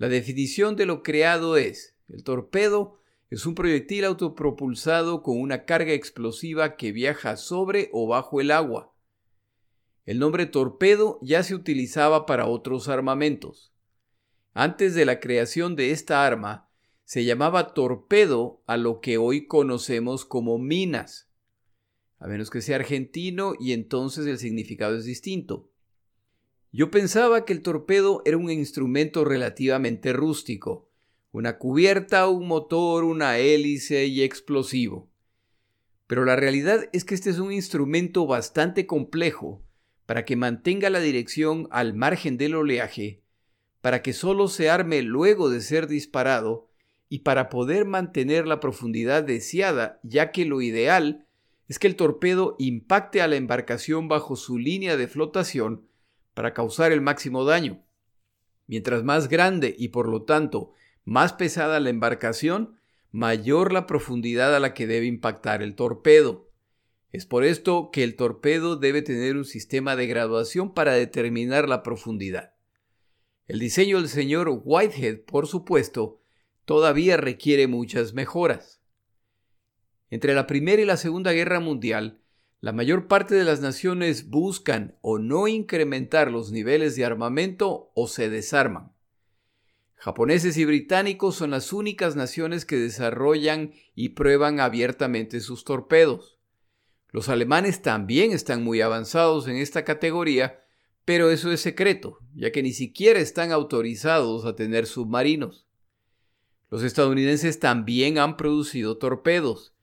La 0.00 0.08
definición 0.08 0.76
de 0.76 0.86
lo 0.86 1.02
creado 1.02 1.58
es, 1.58 1.94
el 2.08 2.24
torpedo 2.24 2.98
es 3.28 3.44
un 3.44 3.54
proyectil 3.54 4.06
autopropulsado 4.06 5.22
con 5.22 5.38
una 5.38 5.66
carga 5.66 5.92
explosiva 5.92 6.76
que 6.76 6.90
viaja 6.90 7.36
sobre 7.36 7.90
o 7.92 8.06
bajo 8.06 8.40
el 8.40 8.50
agua. 8.50 8.94
El 10.06 10.18
nombre 10.18 10.46
torpedo 10.46 11.18
ya 11.20 11.42
se 11.42 11.54
utilizaba 11.54 12.24
para 12.24 12.46
otros 12.46 12.88
armamentos. 12.88 13.74
Antes 14.54 14.94
de 14.94 15.04
la 15.04 15.20
creación 15.20 15.76
de 15.76 15.90
esta 15.90 16.24
arma, 16.24 16.70
se 17.04 17.26
llamaba 17.26 17.74
torpedo 17.74 18.62
a 18.66 18.78
lo 18.78 19.02
que 19.02 19.18
hoy 19.18 19.46
conocemos 19.46 20.24
como 20.24 20.56
minas, 20.56 21.28
a 22.18 22.26
menos 22.26 22.48
que 22.48 22.62
sea 22.62 22.76
argentino 22.76 23.52
y 23.60 23.72
entonces 23.72 24.26
el 24.26 24.38
significado 24.38 24.96
es 24.96 25.04
distinto. 25.04 25.68
Yo 26.72 26.90
pensaba 26.92 27.44
que 27.44 27.52
el 27.52 27.62
torpedo 27.62 28.22
era 28.24 28.36
un 28.36 28.48
instrumento 28.48 29.24
relativamente 29.24 30.12
rústico, 30.12 30.88
una 31.32 31.58
cubierta, 31.58 32.28
un 32.28 32.46
motor, 32.46 33.02
una 33.02 33.38
hélice 33.38 34.06
y 34.06 34.22
explosivo. 34.22 35.08
Pero 36.06 36.24
la 36.24 36.36
realidad 36.36 36.88
es 36.92 37.04
que 37.04 37.14
este 37.14 37.30
es 37.30 37.40
un 37.40 37.52
instrumento 37.52 38.26
bastante 38.26 38.86
complejo 38.86 39.62
para 40.06 40.24
que 40.24 40.36
mantenga 40.36 40.90
la 40.90 41.00
dirección 41.00 41.66
al 41.72 41.94
margen 41.94 42.36
del 42.36 42.54
oleaje, 42.54 43.22
para 43.80 44.02
que 44.02 44.12
solo 44.12 44.46
se 44.46 44.70
arme 44.70 45.02
luego 45.02 45.50
de 45.50 45.60
ser 45.62 45.88
disparado 45.88 46.68
y 47.08 47.20
para 47.20 47.48
poder 47.48 47.84
mantener 47.84 48.46
la 48.46 48.60
profundidad 48.60 49.24
deseada, 49.24 49.98
ya 50.04 50.30
que 50.30 50.44
lo 50.44 50.60
ideal 50.60 51.26
es 51.68 51.80
que 51.80 51.88
el 51.88 51.96
torpedo 51.96 52.54
impacte 52.60 53.22
a 53.22 53.28
la 53.28 53.36
embarcación 53.36 54.06
bajo 54.06 54.36
su 54.36 54.58
línea 54.58 54.96
de 54.96 55.08
flotación 55.08 55.89
para 56.40 56.54
causar 56.54 56.90
el 56.90 57.02
máximo 57.02 57.44
daño. 57.44 57.84
Mientras 58.66 59.04
más 59.04 59.28
grande 59.28 59.74
y 59.78 59.88
por 59.88 60.08
lo 60.08 60.22
tanto 60.22 60.72
más 61.04 61.34
pesada 61.34 61.80
la 61.80 61.90
embarcación, 61.90 62.78
mayor 63.10 63.74
la 63.74 63.86
profundidad 63.86 64.56
a 64.56 64.58
la 64.58 64.72
que 64.72 64.86
debe 64.86 65.04
impactar 65.04 65.60
el 65.60 65.74
torpedo. 65.74 66.50
Es 67.12 67.26
por 67.26 67.44
esto 67.44 67.90
que 67.92 68.04
el 68.04 68.16
torpedo 68.16 68.76
debe 68.76 69.02
tener 69.02 69.36
un 69.36 69.44
sistema 69.44 69.96
de 69.96 70.06
graduación 70.06 70.72
para 70.72 70.94
determinar 70.94 71.68
la 71.68 71.82
profundidad. 71.82 72.54
El 73.46 73.58
diseño 73.58 73.98
del 73.98 74.08
señor 74.08 74.62
Whitehead, 74.64 75.24
por 75.26 75.46
supuesto, 75.46 76.22
todavía 76.64 77.18
requiere 77.18 77.66
muchas 77.66 78.14
mejoras. 78.14 78.80
Entre 80.08 80.32
la 80.32 80.46
Primera 80.46 80.80
y 80.80 80.86
la 80.86 80.96
Segunda 80.96 81.32
Guerra 81.32 81.60
Mundial, 81.60 82.19
la 82.60 82.72
mayor 82.72 83.08
parte 83.08 83.34
de 83.34 83.44
las 83.44 83.60
naciones 83.60 84.28
buscan 84.28 84.98
o 85.00 85.18
no 85.18 85.48
incrementar 85.48 86.30
los 86.30 86.52
niveles 86.52 86.94
de 86.94 87.06
armamento 87.06 87.90
o 87.94 88.06
se 88.06 88.28
desarman. 88.28 88.92
Japoneses 89.96 90.56
y 90.58 90.64
británicos 90.64 91.36
son 91.36 91.50
las 91.50 91.72
únicas 91.72 92.16
naciones 92.16 92.64
que 92.64 92.76
desarrollan 92.76 93.72
y 93.94 94.10
prueban 94.10 94.60
abiertamente 94.60 95.40
sus 95.40 95.64
torpedos. 95.64 96.38
Los 97.10 97.28
alemanes 97.28 97.82
también 97.82 98.32
están 98.32 98.62
muy 98.62 98.82
avanzados 98.82 99.48
en 99.48 99.56
esta 99.56 99.84
categoría, 99.84 100.62
pero 101.04 101.30
eso 101.30 101.50
es 101.50 101.60
secreto, 101.60 102.18
ya 102.34 102.52
que 102.52 102.62
ni 102.62 102.72
siquiera 102.72 103.20
están 103.20 103.52
autorizados 103.52 104.44
a 104.44 104.54
tener 104.54 104.86
submarinos. 104.86 105.66
Los 106.70 106.82
estadounidenses 106.82 107.58
también 107.58 108.18
han 108.18 108.36
producido 108.36 108.96
torpedos, 108.96 109.74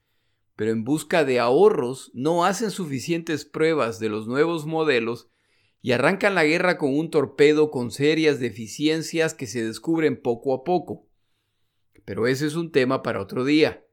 pero 0.57 0.71
en 0.71 0.83
busca 0.83 1.23
de 1.23 1.39
ahorros 1.39 2.11
no 2.15 2.43
hacen 2.43 2.71
suficientes 2.71 3.45
pruebas 3.45 3.99
de 3.99 4.09
los 4.09 4.27
nuevos 4.27 4.65
modelos 4.65 5.29
y 5.83 5.91
arrancan 5.91 6.33
la 6.33 6.45
guerra 6.45 6.79
con 6.79 6.97
un 6.97 7.11
torpedo 7.11 7.69
con 7.69 7.91
serias 7.91 8.39
deficiencias 8.39 9.35
que 9.35 9.45
se 9.45 9.63
descubren 9.63 10.19
poco 10.19 10.55
a 10.55 10.63
poco. 10.63 11.07
Pero 12.05 12.25
ese 12.25 12.47
es 12.47 12.55
un 12.55 12.71
tema 12.71 13.03
para 13.03 13.21
otro 13.21 13.45
día. 13.45 13.85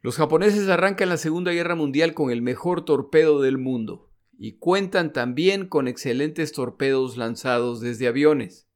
Los 0.00 0.16
japoneses 0.16 0.66
arrancan 0.68 1.10
la 1.10 1.18
Segunda 1.18 1.52
Guerra 1.52 1.74
Mundial 1.74 2.14
con 2.14 2.30
el 2.30 2.40
mejor 2.40 2.86
torpedo 2.86 3.42
del 3.42 3.58
mundo 3.58 4.10
y 4.38 4.52
cuentan 4.52 5.12
también 5.12 5.68
con 5.68 5.88
excelentes 5.88 6.52
torpedos 6.52 7.18
lanzados 7.18 7.82
desde 7.82 8.06
aviones. 8.06 8.66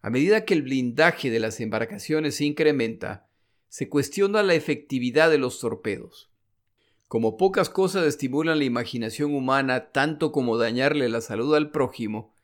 A 0.00 0.08
medida 0.08 0.46
que 0.46 0.54
el 0.54 0.62
blindaje 0.62 1.28
de 1.30 1.40
las 1.40 1.60
embarcaciones 1.60 2.36
se 2.36 2.46
incrementa, 2.46 3.27
se 3.68 3.88
cuestiona 3.88 4.42
la 4.42 4.54
efectividad 4.54 5.30
de 5.30 5.38
los 5.38 5.60
torpedos. 5.60 6.30
Como 7.06 7.36
pocas 7.36 7.70
cosas 7.70 8.06
estimulan 8.06 8.58
la 8.58 8.64
imaginación 8.64 9.34
humana 9.34 9.92
tanto 9.92 10.30
como 10.30 10.58
dañarle 10.58 11.08
la 11.08 11.20
salud 11.20 11.54
al 11.54 11.70
prójimo, 11.70 12.34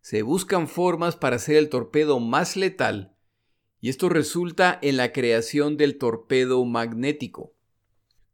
se 0.00 0.22
buscan 0.22 0.68
formas 0.68 1.16
para 1.16 1.36
hacer 1.36 1.56
el 1.56 1.68
torpedo 1.68 2.20
más 2.20 2.56
letal 2.56 3.16
y 3.80 3.88
esto 3.88 4.08
resulta 4.08 4.78
en 4.82 4.96
la 4.96 5.12
creación 5.12 5.76
del 5.76 5.98
torpedo 5.98 6.64
magnético. 6.64 7.54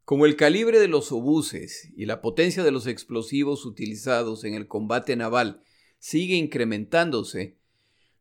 Como 0.05 0.25
el 0.25 0.35
calibre 0.35 0.79
de 0.79 0.87
los 0.87 1.11
obuses 1.11 1.91
y 1.95 2.05
la 2.05 2.21
potencia 2.21 2.63
de 2.63 2.71
los 2.71 2.87
explosivos 2.87 3.65
utilizados 3.65 4.43
en 4.43 4.53
el 4.53 4.67
combate 4.67 5.15
naval 5.15 5.63
sigue 5.99 6.35
incrementándose, 6.35 7.57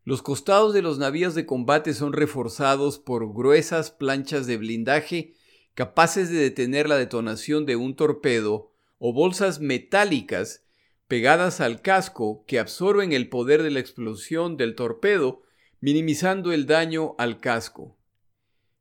los 0.05 0.23
costados 0.23 0.75
de 0.75 0.83
los 0.83 0.99
navíos 0.99 1.35
de 1.35 1.47
combate 1.47 1.95
son 1.95 2.13
reforzados 2.13 2.99
por 2.99 3.33
gruesas 3.33 3.91
planchas 3.91 4.47
de 4.47 4.57
blindaje 4.57 5.35
capaces 5.75 6.29
de 6.29 6.39
detener 6.39 6.89
la 6.89 6.97
detonación 6.97 7.67
de 7.67 7.77
un 7.77 7.97
torpedo 7.97 8.73
o 8.99 9.13
bolsas 9.13 9.61
metálicas 9.61 10.65
pegadas 11.09 11.61
al 11.61 11.83
casco 11.83 12.45
que 12.47 12.59
absorben 12.59 13.13
el 13.13 13.29
poder 13.29 13.63
de 13.63 13.71
la 13.71 13.81
explosión 13.81 14.57
del 14.57 14.75
torpedo, 14.75 15.43
minimizando 15.81 16.53
el 16.53 16.67
daño 16.67 17.15
al 17.19 17.41
casco. 17.41 17.99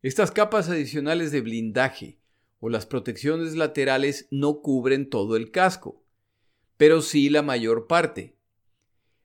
Estas 0.01 0.32
capas 0.32 0.70
adicionales 0.70 1.32
de 1.32 1.42
blindaje 1.42 2.20
o 2.60 2.70
las 2.70 2.86
protecciones 2.86 3.56
laterales 3.56 4.28
no 4.32 4.62
cubren 4.62 5.10
todo 5.10 5.36
el 5.36 5.51
casco, 5.51 6.04
pero 6.78 7.01
sí 7.01 7.30
la 7.30 7.42
mayor 7.42 7.88
parte. 7.88 8.38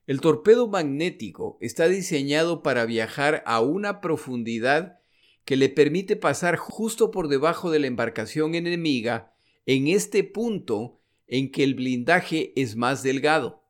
El 0.07 0.21
torpedo 0.21 0.69
magnético 0.69 1.57
está 1.59 1.89
diseñado 1.89 2.63
para 2.63 2.85
viajar 2.85 3.43
a 3.45 3.59
una 3.59 3.99
profundidad 3.99 5.01
que 5.43 5.57
le 5.57 5.67
permite 5.67 6.15
pasar 6.15 6.55
justo 6.55 7.11
por 7.11 7.27
debajo 7.27 7.71
de 7.71 7.79
la 7.79 7.87
embarcación 7.87 8.55
enemiga 8.55 9.33
en 9.65 9.89
este 9.89 10.23
punto 10.23 11.01
en 11.27 11.51
que 11.51 11.65
el 11.65 11.75
blindaje 11.75 12.53
es 12.55 12.77
más 12.77 13.03
delgado. 13.03 13.65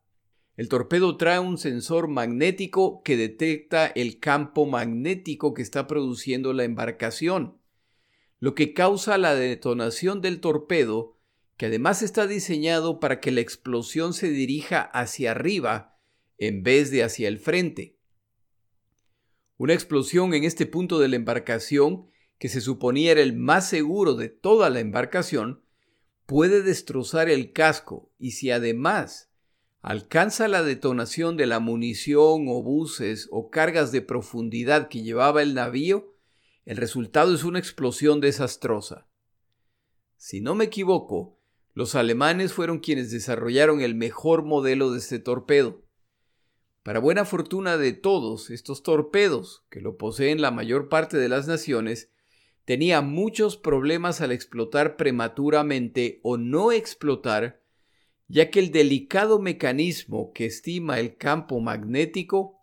El 0.58 0.70
torpedo 0.70 1.17
trae 1.17 1.39
un 1.39 1.58
sensor 1.58 2.08
magnético 2.08 3.01
que 3.01 3.17
detecta 3.17 3.88
el 3.88 4.20
campo 4.20 4.67
magnético 4.67 5.56
que 5.56 5.63
está 5.63 5.88
produciendo 5.88 6.53
la 6.53 6.65
embarcación, 6.65 7.58
lo 8.39 8.53
que 8.53 8.75
causa 8.75 9.17
la 9.17 9.34
detonación 9.34 10.22
del 10.22 10.39
torpedo, 10.39 11.17
que 11.58 11.65
además 11.65 12.03
está 12.03 12.27
diseñado 12.27 13.00
para 13.00 13.20
que 13.20 13.32
la 13.32 13.41
explosión 13.41 14.13
se 14.13 14.29
dirija 14.29 14.82
hacia 14.82 15.32
arriba 15.32 15.97
en 16.38 16.63
vez 16.63 16.91
de 16.91 17.03
hacia 17.03 17.27
el 17.27 17.39
frente. 17.39 17.98
Una 19.58 19.74
explosión 19.74 20.34
en 20.34 20.44
este 20.44 20.65
punto 20.65 21.00
de 21.00 21.08
la 21.08 21.15
embarcación, 21.15 22.10
que 22.38 22.50
se 22.50 22.62
suponía 22.62 23.12
era 23.12 23.22
el 23.22 23.34
más 23.34 23.67
seguro 23.67 24.13
de 24.13 24.29
toda 24.29 24.70
la 24.70 24.79
embarcación, 24.79 25.63
puede 26.27 26.62
destrozar 26.62 27.29
el 27.29 27.53
casco 27.53 28.12
y 28.20 28.32
si 28.32 28.51
además 28.51 29.32
alcanza 29.82 30.48
la 30.48 30.62
detonación 30.62 31.38
de 31.38 31.48
la 31.48 31.60
munición 31.60 32.46
o 32.50 32.62
buses 32.62 33.27
o 33.32 33.50
cargas 33.50 33.91
de 33.91 34.01
profundidad 34.01 34.89
que 34.89 35.01
llevaba 35.01 35.41
el 35.41 35.53
navío, 35.53 36.13
el 36.65 36.77
resultado 36.77 37.34
es 37.34 37.46
una 37.46 37.60
explosión 37.60 38.20
desastrosa. 38.20 39.08
Si 40.17 40.41
no 40.41 40.53
me 40.53 40.65
equivoco, 40.65 41.39
los 41.74 41.96
alemanes 41.96 42.51
fueron 42.53 42.79
quienes 42.79 43.10
desarrollaron 43.10 43.82
el 43.82 43.96
mejor 43.96 44.44
modelo 44.44 44.91
de 44.91 44.98
este 44.98 45.20
torpedo. 45.20 45.87
Para 46.88 47.01
buena 47.01 47.25
fortuna 47.25 47.75
de 47.75 47.91
todos, 47.91 48.50
estos 48.50 48.82
torpedos, 48.82 49.65
que 49.70 49.82
lo 49.82 49.98
poseen 49.98 50.39
la 50.39 50.51
mayor 50.51 50.88
parte 50.88 51.17
de 51.17 51.27
las 51.27 51.46
naciones, 51.46 52.13
tenía 52.63 53.01
muchos 53.01 53.58
problemas 53.58 54.22
al 54.22 54.32
explotar 54.32 54.96
prematuramente 54.96 56.22
o 56.24 56.38
no 56.38 56.72
explotar, 56.72 57.62
ya 58.29 58.50
que 58.50 58.60
el 58.60 58.72
delicado 58.72 59.38
mecanismo 59.38 60.32
que 60.32 60.46
estima 60.46 60.98
el 61.01 61.17
campo 61.17 61.60
magnético 61.60 62.58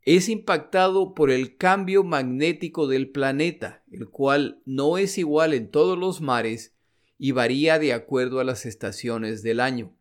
es 0.00 0.30
impactado 0.30 1.12
por 1.12 1.30
el 1.30 1.58
cambio 1.58 2.02
magnético 2.02 2.86
del 2.86 3.10
planeta, 3.10 3.84
el 3.90 4.08
cual 4.08 4.62
no 4.64 4.96
es 4.96 5.18
igual 5.18 5.52
en 5.52 5.70
todos 5.70 5.98
los 5.98 6.22
mares 6.22 6.74
y 7.18 7.32
varía 7.32 7.78
de 7.78 7.92
acuerdo 7.92 8.40
a 8.40 8.44
las 8.44 8.64
estaciones 8.64 9.42
del 9.42 9.60
año. 9.60 9.94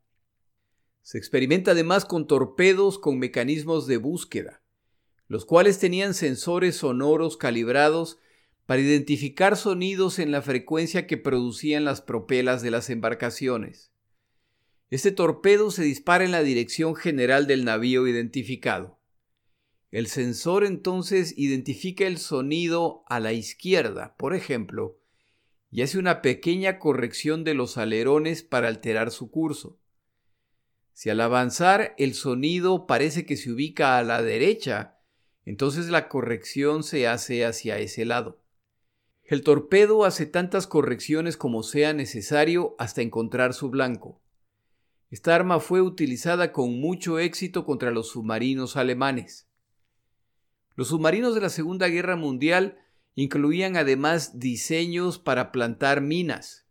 Se 1.03 1.17
experimenta 1.17 1.71
además 1.71 2.05
con 2.05 2.27
torpedos 2.27 2.97
con 2.97 3.19
mecanismos 3.19 3.87
de 3.87 3.97
búsqueda, 3.97 4.63
los 5.27 5.45
cuales 5.45 5.77
tenían 5.77 6.13
sensores 6.13 6.77
sonoros 6.77 7.35
calibrados 7.35 8.19
para 8.65 8.81
identificar 8.81 9.57
sonidos 9.57 10.17
en 10.17 10.31
la 10.31 10.41
frecuencia 10.41 11.05
que 11.05 11.17
producían 11.17 11.83
las 11.83 12.01
propelas 12.01 12.61
de 12.61 12.71
las 12.71 12.89
embarcaciones. 12.89 13.91
Este 14.89 15.11
torpedo 15.11 15.71
se 15.71 15.83
dispara 15.83 16.23
en 16.23 16.31
la 16.31 16.41
dirección 16.41 16.95
general 16.95 17.47
del 17.47 17.65
navío 17.65 18.07
identificado. 18.07 18.97
El 19.91 20.07
sensor 20.07 20.63
entonces 20.63 21.33
identifica 21.37 22.07
el 22.07 22.17
sonido 22.17 23.03
a 23.07 23.19
la 23.19 23.33
izquierda, 23.33 24.15
por 24.17 24.33
ejemplo, 24.33 24.97
y 25.69 25.81
hace 25.81 25.97
una 25.97 26.21
pequeña 26.21 26.79
corrección 26.79 27.43
de 27.43 27.55
los 27.55 27.77
alerones 27.77 28.41
para 28.41 28.69
alterar 28.69 29.11
su 29.11 29.29
curso. 29.29 29.79
Si 30.93 31.09
al 31.09 31.19
avanzar 31.21 31.95
el 31.97 32.13
sonido 32.13 32.85
parece 32.87 33.25
que 33.25 33.35
se 33.35 33.51
ubica 33.51 33.97
a 33.97 34.03
la 34.03 34.21
derecha, 34.21 34.99
entonces 35.45 35.89
la 35.89 36.07
corrección 36.07 36.83
se 36.83 37.07
hace 37.07 37.45
hacia 37.45 37.79
ese 37.79 38.05
lado. 38.05 38.39
El 39.23 39.41
torpedo 39.41 40.05
hace 40.05 40.25
tantas 40.25 40.67
correcciones 40.67 41.37
como 41.37 41.63
sea 41.63 41.93
necesario 41.93 42.75
hasta 42.77 43.01
encontrar 43.01 43.53
su 43.53 43.69
blanco. 43.69 44.21
Esta 45.09 45.35
arma 45.35 45.59
fue 45.59 45.81
utilizada 45.81 46.51
con 46.51 46.79
mucho 46.79 47.19
éxito 47.19 47.65
contra 47.65 47.91
los 47.91 48.09
submarinos 48.09 48.77
alemanes. 48.77 49.47
Los 50.75 50.89
submarinos 50.89 51.35
de 51.35 51.41
la 51.41 51.49
Segunda 51.49 51.87
Guerra 51.87 52.15
Mundial 52.15 52.79
incluían 53.15 53.77
además 53.77 54.39
diseños 54.39 55.19
para 55.19 55.51
plantar 55.51 56.01
minas. 56.01 56.62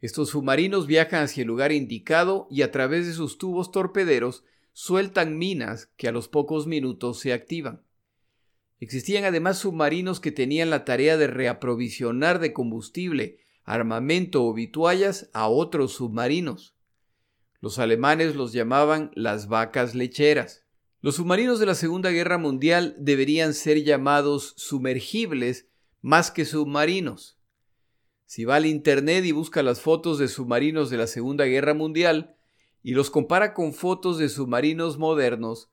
Estos 0.00 0.30
submarinos 0.30 0.86
viajan 0.86 1.24
hacia 1.24 1.42
el 1.42 1.48
lugar 1.48 1.72
indicado 1.72 2.46
y 2.50 2.62
a 2.62 2.70
través 2.70 3.06
de 3.06 3.12
sus 3.12 3.36
tubos 3.36 3.70
torpederos 3.70 4.44
sueltan 4.72 5.36
minas 5.36 5.90
que 5.96 6.08
a 6.08 6.12
los 6.12 6.28
pocos 6.28 6.66
minutos 6.66 7.18
se 7.20 7.32
activan. 7.32 7.82
Existían 8.78 9.24
además 9.24 9.58
submarinos 9.58 10.20
que 10.20 10.32
tenían 10.32 10.70
la 10.70 10.86
tarea 10.86 11.18
de 11.18 11.26
reaprovisionar 11.26 12.38
de 12.38 12.54
combustible, 12.54 13.40
armamento 13.64 14.44
o 14.44 14.54
vituallas 14.54 15.28
a 15.34 15.48
otros 15.48 15.92
submarinos. 15.92 16.74
Los 17.60 17.78
alemanes 17.78 18.36
los 18.36 18.54
llamaban 18.54 19.10
las 19.14 19.48
vacas 19.48 19.94
lecheras. 19.94 20.64
Los 21.02 21.16
submarinos 21.16 21.60
de 21.60 21.66
la 21.66 21.74
Segunda 21.74 22.10
Guerra 22.10 22.38
Mundial 22.38 22.94
deberían 22.98 23.52
ser 23.52 23.84
llamados 23.84 24.54
sumergibles 24.56 25.68
más 26.00 26.30
que 26.30 26.46
submarinos. 26.46 27.39
Si 28.30 28.44
va 28.44 28.54
al 28.54 28.66
Internet 28.66 29.24
y 29.24 29.32
busca 29.32 29.60
las 29.64 29.80
fotos 29.80 30.20
de 30.20 30.28
submarinos 30.28 30.88
de 30.88 30.96
la 30.96 31.08
Segunda 31.08 31.46
Guerra 31.46 31.74
Mundial 31.74 32.36
y 32.80 32.92
los 32.92 33.10
compara 33.10 33.54
con 33.54 33.72
fotos 33.72 34.18
de 34.18 34.28
submarinos 34.28 34.98
modernos, 34.98 35.72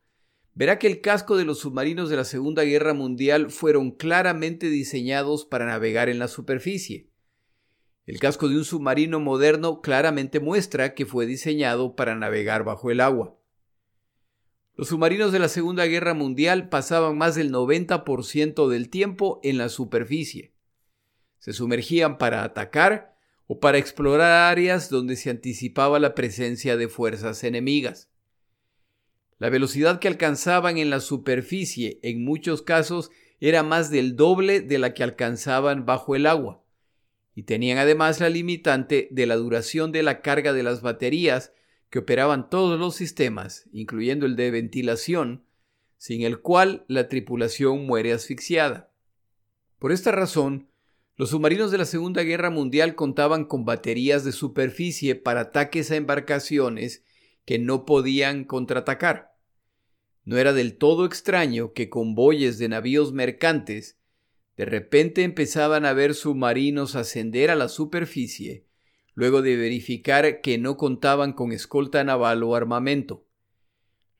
verá 0.56 0.80
que 0.80 0.88
el 0.88 1.00
casco 1.00 1.38
de 1.38 1.46
los 1.46 1.60
submarinos 1.60 2.10
de 2.10 2.16
la 2.16 2.24
Segunda 2.24 2.64
Guerra 2.64 2.96
Mundial 2.96 3.52
fueron 3.52 3.92
claramente 3.92 4.72
diseñados 4.72 5.46
para 5.46 5.68
navegar 5.68 6.10
en 6.10 6.18
la 6.18 6.28
superficie. 6.28 7.12
El 8.08 8.18
casco 8.18 8.50
de 8.50 8.58
un 8.58 8.66
submarino 8.66 9.20
moderno 9.20 9.80
claramente 9.82 10.40
muestra 10.40 10.96
que 10.96 11.06
fue 11.06 11.28
diseñado 11.28 11.96
para 11.96 12.16
navegar 12.16 12.64
bajo 12.64 12.90
el 12.90 13.02
agua. 13.02 13.38
Los 14.74 14.88
submarinos 14.88 15.32
de 15.32 15.38
la 15.38 15.50
Segunda 15.50 15.86
Guerra 15.86 16.16
Mundial 16.16 16.70
pasaban 16.70 17.20
más 17.20 17.36
del 17.36 17.52
90% 17.52 18.68
del 18.68 18.90
tiempo 18.90 19.40
en 19.44 19.60
la 19.60 19.70
superficie 19.70 20.57
se 21.40 21.54
sumergían 21.54 22.18
para 22.18 22.44
atacar 22.44 23.16
o 23.48 23.60
para 23.60 23.78
explorar 23.78 24.52
áreas 24.52 24.90
donde 24.90 25.16
se 25.16 25.30
anticipaba 25.30 26.00
la 26.00 26.16
presencia 26.16 26.78
de 26.78 26.90
fuerzas 26.90 27.44
enemigas. 27.44 28.10
La 29.40 29.50
velocidad 29.50 30.00
que 30.00 30.08
alcanzaban 30.08 30.78
en 30.78 30.90
la 30.90 31.00
superficie 31.00 32.00
en 32.04 32.24
muchos 32.24 32.62
casos 32.62 33.12
era 33.40 33.64
más 33.64 33.92
del 33.92 34.16
doble 34.16 34.62
de 34.62 34.80
la 34.80 34.94
que 34.94 35.04
alcanzaban 35.04 35.86
bajo 35.86 36.16
el 36.16 36.26
agua, 36.26 36.64
y 37.36 37.44
tenían 37.44 37.78
además 37.78 38.20
la 38.20 38.30
limitante 38.30 39.08
de 39.12 39.28
la 39.28 39.36
duración 39.36 39.92
de 39.92 40.02
la 40.02 40.22
carga 40.22 40.54
de 40.54 40.64
las 40.64 40.82
baterías 40.82 41.54
que 41.92 42.00
operaban 42.00 42.50
todos 42.50 42.80
los 42.80 42.96
sistemas, 42.96 43.70
incluyendo 43.72 44.26
el 44.26 44.36
de 44.36 44.50
ventilación, 44.50 45.44
sin 45.98 46.24
el 46.24 46.40
cual 46.42 46.84
la 46.88 47.08
tripulación 47.08 47.86
muere 47.86 48.12
asfixiada. 48.12 48.92
Por 49.78 49.92
esta 49.92 50.12
razón, 50.12 50.67
los 51.18 51.32
submarinos 51.32 51.72
de 51.72 51.80
la 51.80 51.86
Segunda 51.86 52.22
Guerra 52.22 52.52
Mundial 52.52 52.94
contaban 52.94 53.46
con 53.46 53.66
baterías 53.66 54.24
de 54.24 54.32
superficie 54.32 55.16
para 55.16 55.42
ataques 55.42 55.90
a 55.90 55.96
embarcaciones 55.96 57.04
que 57.44 57.58
no 57.58 57.86
podían 57.86 58.44
contraatacar. 58.44 59.36
No 60.26 60.38
era 60.38 60.54
del 60.54 60.78
todo 60.78 61.06
extraño 61.06 61.74
que 61.74 61.90
convoyes 61.90 62.60
de 62.60 62.70
navíos 62.70 63.14
mercantes 63.14 63.98
de 64.58 64.66
repente 64.66 65.24
empezaban 65.24 65.86
a 65.86 65.94
ver 65.94 66.14
submarinos 66.14 66.96
ascender 66.96 67.52
a 67.52 67.56
la 67.56 67.70
superficie 67.70 68.66
luego 69.14 69.42
de 69.42 69.56
verificar 69.56 70.42
que 70.42 70.60
no 70.60 70.78
contaban 70.78 71.34
con 71.34 71.52
escolta 71.52 72.04
naval 72.04 72.44
o 72.44 72.56
armamento. 72.56 73.26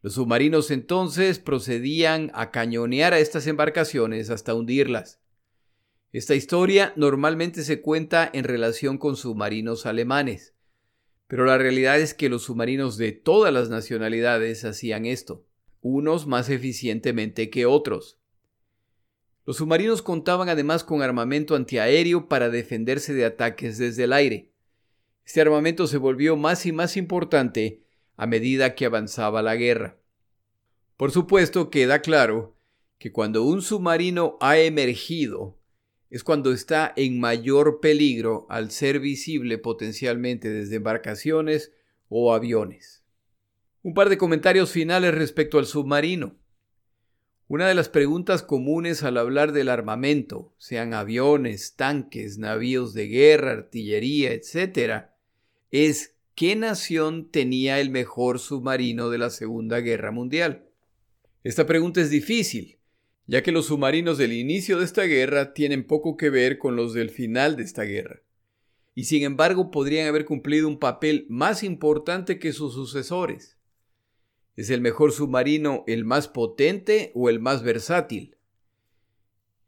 Los 0.02 0.14
submarinos 0.14 0.72
entonces 0.72 1.38
procedían 1.38 2.32
a 2.34 2.50
cañonear 2.50 3.14
a 3.14 3.20
estas 3.20 3.46
embarcaciones 3.46 4.32
hasta 4.32 4.56
hundirlas. 4.56 5.22
Esta 6.18 6.34
historia 6.34 6.94
normalmente 6.96 7.62
se 7.62 7.80
cuenta 7.80 8.28
en 8.34 8.44
relación 8.44 8.98
con 8.98 9.16
submarinos 9.16 9.86
alemanes, 9.86 10.56
pero 11.28 11.46
la 11.46 11.60
realidad 11.60 12.00
es 12.00 12.16
que 12.16 12.28
los 12.28 12.42
submarinos 12.42 12.98
de 12.98 13.12
todas 13.12 13.54
las 13.54 13.70
nacionalidades 13.70 14.66
hacían 14.66 15.06
esto, 15.06 15.46
unos 15.80 16.26
más 16.26 16.50
eficientemente 16.50 17.52
que 17.52 17.68
otros. 17.68 18.18
Los 19.46 19.58
submarinos 19.58 20.02
contaban 20.02 20.50
además 20.50 20.84
con 20.84 21.04
armamento 21.04 21.56
antiaéreo 21.56 22.28
para 22.28 22.50
defenderse 22.50 23.14
de 23.14 23.24
ataques 23.24 23.78
desde 23.78 24.06
el 24.06 24.14
aire. 24.14 24.50
Este 25.24 25.42
armamento 25.42 25.86
se 25.86 25.98
volvió 25.98 26.36
más 26.36 26.66
y 26.66 26.72
más 26.72 26.98
importante 26.98 27.84
a 28.16 28.26
medida 28.26 28.74
que 28.74 28.88
avanzaba 28.88 29.44
la 29.44 29.56
guerra. 29.56 30.00
Por 30.96 31.12
supuesto, 31.12 31.70
queda 31.70 32.02
claro 32.02 32.58
que 32.98 33.12
cuando 33.12 33.44
un 33.44 33.62
submarino 33.62 34.36
ha 34.42 34.58
emergido 34.58 35.58
es 36.10 36.24
cuando 36.24 36.52
está 36.52 36.94
en 36.96 37.20
mayor 37.20 37.80
peligro 37.82 38.46
al 38.50 38.72
ser 38.72 39.00
visible 39.00 39.58
potencialmente 39.58 40.50
desde 40.50 40.78
embarcaciones 40.78 41.74
o 42.10 42.34
aviones. 42.34 43.04
Un 43.84 43.94
par 43.94 44.10
de 44.10 44.18
comentarios 44.18 44.72
finales 44.72 45.14
respecto 45.14 45.60
al 45.60 45.66
submarino. 45.66 46.36
Una 47.50 47.68
de 47.68 47.76
las 47.76 47.88
preguntas 47.88 48.44
comunes 48.44 49.04
al 49.04 49.18
hablar 49.18 49.54
del 49.54 49.70
armamento, 49.70 50.54
sean 50.58 50.94
aviones, 50.94 51.76
tanques, 51.76 52.38
navíos 52.38 52.94
de 52.94 53.08
guerra, 53.08 53.52
artillería, 53.52 54.34
etc., 54.34 55.06
es 55.72 56.16
¿qué 56.36 56.56
nación 56.56 57.30
tenía 57.32 57.80
el 57.80 57.90
mejor 57.90 58.40
submarino 58.40 59.10
de 59.10 59.18
la 59.18 59.30
Segunda 59.30 59.80
Guerra 59.80 60.12
Mundial? 60.12 60.66
Esta 61.44 61.66
pregunta 61.66 62.02
es 62.02 62.10
difícil, 62.10 62.77
ya 63.28 63.44
que 63.44 63.52
los 63.52 63.68
submarinos 63.68 64.18
del 64.18 64.34
inicio 64.34 64.80
de 64.80 64.86
esta 64.86 65.04
guerra 65.04 65.54
tienen 65.54 65.86
poco 65.86 66.16
que 66.16 66.30
ver 66.30 66.58
con 66.58 66.76
los 66.76 66.94
del 66.94 67.10
final 67.10 67.58
de 67.58 67.64
esta 67.64 67.84
guerra, 67.84 68.22
y 68.96 69.04
sin 69.04 69.24
embargo 69.24 69.70
podrían 69.70 70.08
haber 70.08 70.26
cumplido 70.26 70.68
un 70.68 70.80
papel 70.80 71.26
más 71.30 71.62
importante 71.64 72.40
que 72.40 72.54
sus 72.54 72.74
sucesores. 72.74 73.58
¿Es 74.56 74.72
el 74.72 74.82
mejor 74.82 75.12
submarino 75.12 75.84
el 75.86 76.04
más 76.04 76.28
potente 76.28 77.12
o 77.14 77.30
el 77.30 77.40
más 77.40 77.62
versátil? 77.62 78.38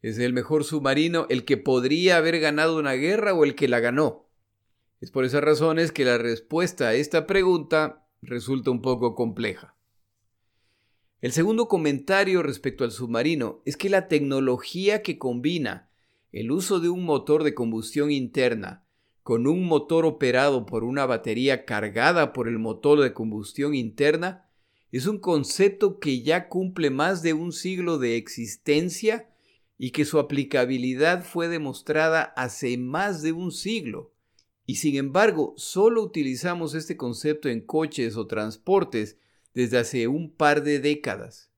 ¿Es 0.01 0.17
el 0.17 0.33
mejor 0.33 0.63
submarino 0.63 1.27
el 1.29 1.43
que 1.43 1.57
podría 1.57 2.17
haber 2.17 2.39
ganado 2.39 2.79
una 2.79 2.93
guerra 2.93 3.33
o 3.33 3.43
el 3.43 3.53
que 3.53 3.67
la 3.67 3.81
ganó? 3.81 4.29
Es 5.01 5.11
por 5.11 5.25
esas 5.25 5.43
razones 5.43 5.91
que 5.91 6.05
la 6.05 6.17
respuesta 6.17 6.87
a 6.87 6.93
esta 6.93 7.27
pregunta 7.27 8.07
resulta 8.21 8.71
un 8.71 8.81
poco 8.81 9.13
compleja. 9.13 9.75
El 11.21 11.33
segundo 11.33 11.67
comentario 11.67 12.43
respecto 12.43 12.85
al 12.85 12.91
submarino 12.91 13.61
es 13.65 13.75
que 13.75 13.89
la 13.89 14.07
tecnología 14.07 15.01
que 15.01 15.17
combina 15.17 15.89
el 16.31 16.49
uso 16.49 16.79
de 16.79 16.87
un 16.87 17.03
motor 17.03 17.43
de 17.43 17.53
combustión 17.53 18.09
interna 18.09 18.85
con 19.21 19.45
un 19.45 19.65
motor 19.65 20.05
operado 20.05 20.65
por 20.65 20.85
una 20.85 21.05
batería 21.05 21.65
cargada 21.65 22.31
por 22.31 22.47
el 22.47 22.57
motor 22.57 23.01
de 23.01 23.13
combustión 23.13 23.75
interna 23.75 24.49
es 24.93 25.07
un 25.07 25.19
concepto 25.19 25.99
que 25.99 26.21
ya 26.21 26.47
cumple 26.47 26.89
más 26.89 27.21
de 27.21 27.33
un 27.33 27.51
siglo 27.51 27.97
de 27.97 28.15
existencia 28.15 29.29
y 29.77 29.91
que 29.91 30.05
su 30.05 30.19
aplicabilidad 30.19 31.25
fue 31.25 31.49
demostrada 31.49 32.33
hace 32.37 32.77
más 32.77 33.21
de 33.21 33.33
un 33.33 33.51
siglo. 33.51 34.13
Y 34.65 34.75
sin 34.75 34.95
embargo, 34.95 35.53
solo 35.57 36.01
utilizamos 36.01 36.75
este 36.75 36.95
concepto 36.95 37.49
en 37.49 37.59
coches 37.61 38.15
o 38.15 38.25
transportes 38.25 39.17
desde 39.53 39.77
hace 39.77 40.07
un 40.07 40.31
par 40.31 40.63
de 40.63 40.79
décadas. 40.79 41.51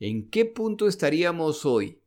¿En 0.00 0.28
qué 0.28 0.44
punto 0.44 0.88
estaríamos 0.88 1.64
hoy 1.64 2.00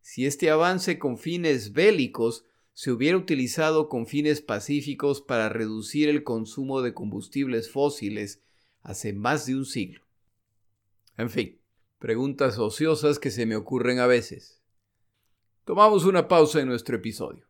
si 0.00 0.26
este 0.26 0.50
avance 0.50 0.98
con 0.98 1.18
fines 1.18 1.72
bélicos 1.72 2.44
se 2.72 2.90
hubiera 2.90 3.16
utilizado 3.16 3.88
con 3.88 4.06
fines 4.06 4.40
pacíficos 4.40 5.20
para 5.22 5.48
reducir 5.48 6.08
el 6.08 6.24
consumo 6.24 6.82
de 6.82 6.92
combustibles 6.92 7.70
fósiles 7.70 8.42
hace 8.82 9.12
más 9.12 9.46
de 9.46 9.56
un 9.56 9.64
siglo? 9.64 10.04
En 11.16 11.30
fin, 11.30 11.60
preguntas 11.98 12.58
ociosas 12.58 13.18
que 13.18 13.30
se 13.30 13.46
me 13.46 13.56
ocurren 13.56 14.00
a 14.00 14.06
veces. 14.06 14.60
Tomamos 15.64 16.04
una 16.04 16.28
pausa 16.28 16.60
en 16.60 16.68
nuestro 16.68 16.96
episodio. 16.96 17.46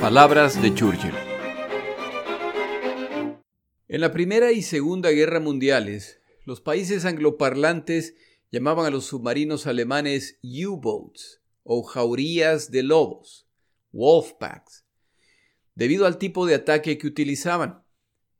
Palabras 0.00 0.60
de 0.60 0.74
Churchill. 0.74 1.29
En 3.92 4.00
la 4.00 4.12
Primera 4.12 4.52
y 4.52 4.62
Segunda 4.62 5.10
Guerra 5.10 5.40
Mundiales, 5.40 6.20
los 6.44 6.60
países 6.60 7.04
angloparlantes 7.04 8.14
llamaban 8.52 8.86
a 8.86 8.90
los 8.90 9.06
submarinos 9.06 9.66
alemanes 9.66 10.38
U-boats 10.44 11.42
o 11.64 11.82
jaurías 11.82 12.70
de 12.70 12.84
lobos, 12.84 13.48
wolfpacks, 13.90 14.86
debido 15.74 16.06
al 16.06 16.18
tipo 16.18 16.46
de 16.46 16.54
ataque 16.54 16.98
que 16.98 17.08
utilizaban. 17.08 17.82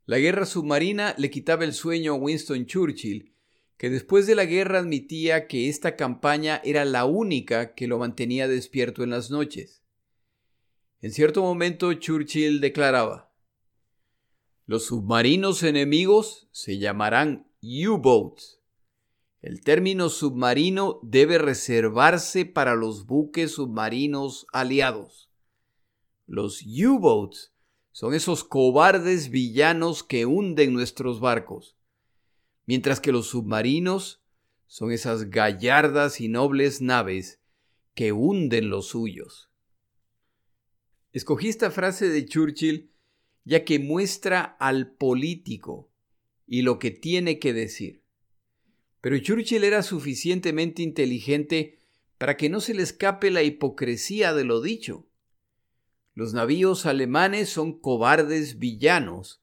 La 0.06 0.18
guerra 0.18 0.46
submarina 0.46 1.16
le 1.18 1.30
quitaba 1.30 1.64
el 1.64 1.72
sueño 1.72 2.12
a 2.12 2.16
Winston 2.16 2.66
Churchill, 2.66 3.34
que 3.76 3.90
después 3.90 4.28
de 4.28 4.36
la 4.36 4.44
guerra 4.44 4.78
admitía 4.78 5.48
que 5.48 5.68
esta 5.68 5.96
campaña 5.96 6.60
era 6.62 6.84
la 6.84 7.06
única 7.06 7.74
que 7.74 7.88
lo 7.88 7.98
mantenía 7.98 8.46
despierto 8.46 9.02
en 9.02 9.10
las 9.10 9.32
noches. 9.32 9.82
En 11.00 11.10
cierto 11.10 11.42
momento 11.42 11.92
Churchill 11.94 12.60
declaraba, 12.60 13.29
los 14.70 14.84
submarinos 14.84 15.64
enemigos 15.64 16.46
se 16.52 16.78
llamarán 16.78 17.50
U-boats. 17.60 18.60
El 19.42 19.62
término 19.62 20.08
submarino 20.08 21.00
debe 21.02 21.38
reservarse 21.38 22.46
para 22.46 22.76
los 22.76 23.04
buques 23.04 23.50
submarinos 23.50 24.46
aliados. 24.52 25.28
Los 26.28 26.62
U-boats 26.62 27.52
son 27.90 28.14
esos 28.14 28.44
cobardes 28.44 29.30
villanos 29.30 30.04
que 30.04 30.24
hunden 30.24 30.72
nuestros 30.72 31.18
barcos, 31.18 31.76
mientras 32.64 33.00
que 33.00 33.10
los 33.10 33.26
submarinos 33.26 34.22
son 34.68 34.92
esas 34.92 35.30
gallardas 35.30 36.20
y 36.20 36.28
nobles 36.28 36.80
naves 36.80 37.40
que 37.94 38.12
hunden 38.12 38.70
los 38.70 38.86
suyos. 38.86 39.50
Escogí 41.10 41.48
esta 41.48 41.72
frase 41.72 42.08
de 42.08 42.24
Churchill 42.24 42.89
ya 43.50 43.64
que 43.64 43.80
muestra 43.80 44.42
al 44.60 44.92
político 44.92 45.90
y 46.46 46.62
lo 46.62 46.78
que 46.78 46.92
tiene 46.92 47.40
que 47.40 47.52
decir. 47.52 48.04
Pero 49.00 49.18
Churchill 49.18 49.64
era 49.64 49.82
suficientemente 49.82 50.82
inteligente 50.82 51.80
para 52.16 52.36
que 52.36 52.48
no 52.48 52.60
se 52.60 52.74
le 52.74 52.82
escape 52.82 53.28
la 53.32 53.42
hipocresía 53.42 54.34
de 54.34 54.44
lo 54.44 54.60
dicho. 54.60 55.08
Los 56.14 56.32
navíos 56.32 56.86
alemanes 56.86 57.48
son 57.48 57.80
cobardes 57.80 58.60
villanos, 58.60 59.42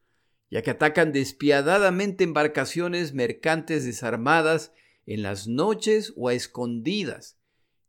ya 0.49 0.61
que 0.61 0.71
atacan 0.71 1.11
despiadadamente 1.11 2.23
embarcaciones 2.23 3.13
mercantes 3.13 3.83
desarmadas 3.83 4.71
en 5.05 5.21
las 5.21 5.49
noches 5.49 6.13
o 6.15 6.29
a 6.29 6.33
escondidas 6.33 7.41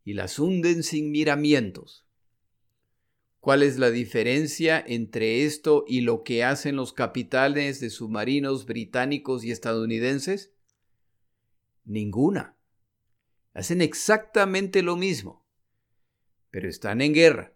y 0.05 0.15
las 0.15 0.41
hunden 0.41 0.83
sin 0.83 1.13
miramientos. 1.13 2.08
¿Cuál 3.49 3.63
es 3.63 3.79
la 3.79 3.91
diferencia 3.91 4.85
entre 4.87 5.47
esto 5.47 5.87
y 5.89 6.03
lo 6.03 6.23
que 6.23 6.45
hacen 6.45 6.77
los 6.77 6.93
capitanes 6.93 7.81
de 7.81 7.89
submarinos 7.89 8.67
británicos 8.67 9.43
y 9.43 9.53
estadounidenses? 9.53 10.53
Ninguna. 11.87 12.59
Hacen 13.55 13.81
exactamente 13.81 14.83
lo 14.83 14.97
mismo, 14.97 15.47
pero 16.51 16.69
están 16.69 17.01
en 17.01 17.15
guerra. 17.15 17.55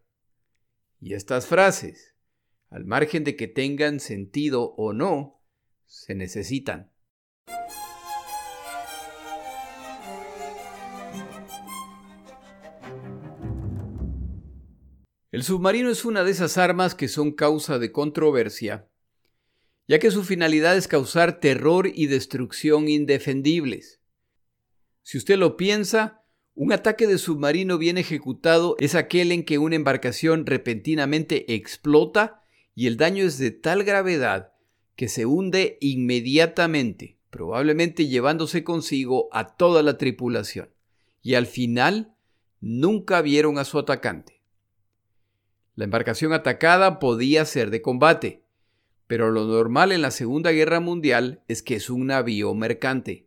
Y 0.99 1.13
estas 1.13 1.47
frases, 1.47 2.15
al 2.71 2.87
margen 2.87 3.23
de 3.23 3.37
que 3.37 3.47
tengan 3.47 4.01
sentido 4.01 4.73
o 4.79 4.95
no, 4.95 5.43
se 5.85 6.15
necesitan. 6.15 6.91
El 15.33 15.45
submarino 15.45 15.89
es 15.89 16.05
una 16.05 16.25
de 16.25 16.31
esas 16.31 16.59
armas 16.59 16.95
que 16.95 17.09
son 17.09 17.33
causa 17.33 17.79
de 17.79 17.91
controversia, 17.91 18.87
ya 19.89 19.99
que 19.99 20.11
su 20.11 20.25
finalidad 20.25 20.77
es 20.77 20.89
causar 20.89 21.41
terror 21.41 21.91
y 21.93 22.05
destrucción 22.05 22.87
indefendibles. 22.87 24.03
Si 25.03 25.17
usted 25.17 25.39
lo 25.39 25.57
piensa, 25.57 26.23
un 26.55 26.71
ataque 26.71 27.07
de 27.07 27.17
submarino 27.17 27.79
bien 27.79 27.97
ejecutado 27.97 28.77
es 28.79 28.95
aquel 28.95 29.33
en 29.33 29.45
que 29.45 29.57
una 29.57 29.75
embarcación 29.75 30.45
repentinamente 30.45 31.55
explota 31.55 32.43
y 32.75 32.87
el 32.87 32.99
daño 32.99 33.25
es 33.25 33.39
de 33.39 33.53
tal 33.53 33.85
gravedad 33.85 34.53
que 34.97 35.09
se 35.09 35.25
hunde 35.25 35.79
inmediatamente, 35.81 37.17
probablemente 37.31 38.07
llevándose 38.07 38.65
consigo 38.65 39.31
a 39.33 39.57
toda 39.57 39.83
la 39.83 39.97
tripulación. 39.97 40.69
Y 41.23 41.37
al 41.37 41.47
final 41.47 42.15
nunca 42.61 43.23
vieron 43.23 43.57
a 43.57 43.65
su 43.65 43.79
atacante. 43.79 44.42
La 45.75 45.85
embarcación 45.85 46.35
atacada 46.35 46.99
podía 46.99 47.45
ser 47.47 47.71
de 47.71 47.81
combate, 47.81 48.43
pero 49.07 49.31
lo 49.31 49.47
normal 49.47 49.91
en 49.93 50.03
la 50.03 50.11
Segunda 50.11 50.53
Guerra 50.53 50.81
Mundial 50.81 51.43
es 51.49 51.63
que 51.63 51.77
es 51.77 51.89
un 51.89 52.09
navío 52.09 52.55
mercante. 52.55 53.27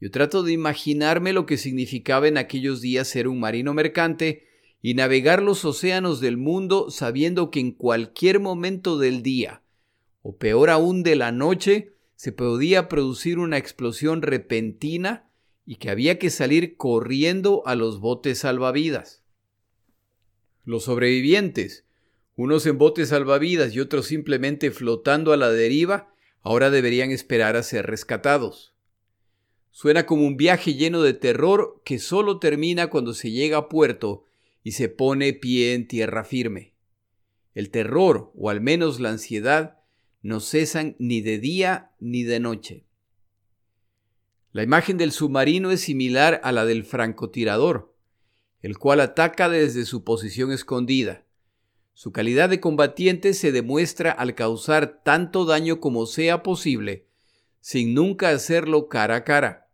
Yo 0.00 0.10
trato 0.10 0.42
de 0.42 0.52
imaginarme 0.52 1.32
lo 1.32 1.46
que 1.46 1.56
significaba 1.56 2.26
en 2.26 2.36
aquellos 2.36 2.80
días 2.80 3.06
ser 3.06 3.28
un 3.28 3.38
marino 3.38 3.74
mercante 3.74 4.48
y 4.82 4.94
navegar 4.94 5.42
los 5.42 5.64
océanos 5.64 6.20
del 6.20 6.36
mundo 6.36 6.90
sabiendo 6.90 7.50
que 7.50 7.60
en 7.60 7.72
cualquier 7.72 8.40
momento 8.40 8.98
del 8.98 9.22
día, 9.22 9.62
o 10.22 10.36
peor 10.36 10.70
aún 10.70 11.02
de 11.02 11.16
la 11.16 11.32
noche, 11.32 11.94
se 12.16 12.32
podía 12.32 12.88
producir 12.88 13.38
una 13.38 13.56
explosión 13.56 14.22
repentina 14.22 15.30
y 15.64 15.76
que 15.76 15.90
había 15.90 16.18
que 16.18 16.30
salir 16.30 16.76
corriendo 16.76 17.62
a 17.66 17.76
los 17.76 18.00
botes 18.00 18.40
salvavidas. 18.40 19.19
Los 20.64 20.84
sobrevivientes, 20.84 21.84
unos 22.36 22.66
en 22.66 22.78
botes 22.78 23.08
salvavidas 23.08 23.74
y 23.74 23.80
otros 23.80 24.06
simplemente 24.06 24.70
flotando 24.70 25.32
a 25.32 25.36
la 25.36 25.50
deriva, 25.50 26.14
ahora 26.42 26.70
deberían 26.70 27.10
esperar 27.10 27.56
a 27.56 27.62
ser 27.62 27.86
rescatados. 27.86 28.74
Suena 29.70 30.06
como 30.06 30.26
un 30.26 30.36
viaje 30.36 30.74
lleno 30.74 31.02
de 31.02 31.14
terror 31.14 31.80
que 31.84 31.98
solo 31.98 32.38
termina 32.38 32.88
cuando 32.88 33.14
se 33.14 33.30
llega 33.30 33.58
a 33.58 33.68
puerto 33.68 34.24
y 34.62 34.72
se 34.72 34.88
pone 34.88 35.32
pie 35.32 35.74
en 35.74 35.86
tierra 35.86 36.24
firme. 36.24 36.74
El 37.54 37.70
terror, 37.70 38.30
o 38.34 38.50
al 38.50 38.60
menos 38.60 39.00
la 39.00 39.10
ansiedad, 39.10 39.78
no 40.22 40.40
cesan 40.40 40.96
ni 40.98 41.20
de 41.20 41.38
día 41.38 41.92
ni 41.98 42.24
de 42.24 42.40
noche. 42.40 42.84
La 44.52 44.62
imagen 44.62 44.98
del 44.98 45.12
submarino 45.12 45.70
es 45.70 45.80
similar 45.80 46.40
a 46.42 46.52
la 46.52 46.64
del 46.64 46.84
francotirador, 46.84 47.89
el 48.62 48.78
cual 48.78 49.00
ataca 49.00 49.48
desde 49.48 49.84
su 49.84 50.04
posición 50.04 50.52
escondida. 50.52 51.24
Su 51.94 52.12
calidad 52.12 52.48
de 52.48 52.60
combatiente 52.60 53.34
se 53.34 53.52
demuestra 53.52 54.10
al 54.10 54.34
causar 54.34 55.02
tanto 55.02 55.44
daño 55.44 55.80
como 55.80 56.06
sea 56.06 56.42
posible, 56.42 57.06
sin 57.60 57.94
nunca 57.94 58.30
hacerlo 58.30 58.88
cara 58.88 59.16
a 59.16 59.24
cara. 59.24 59.68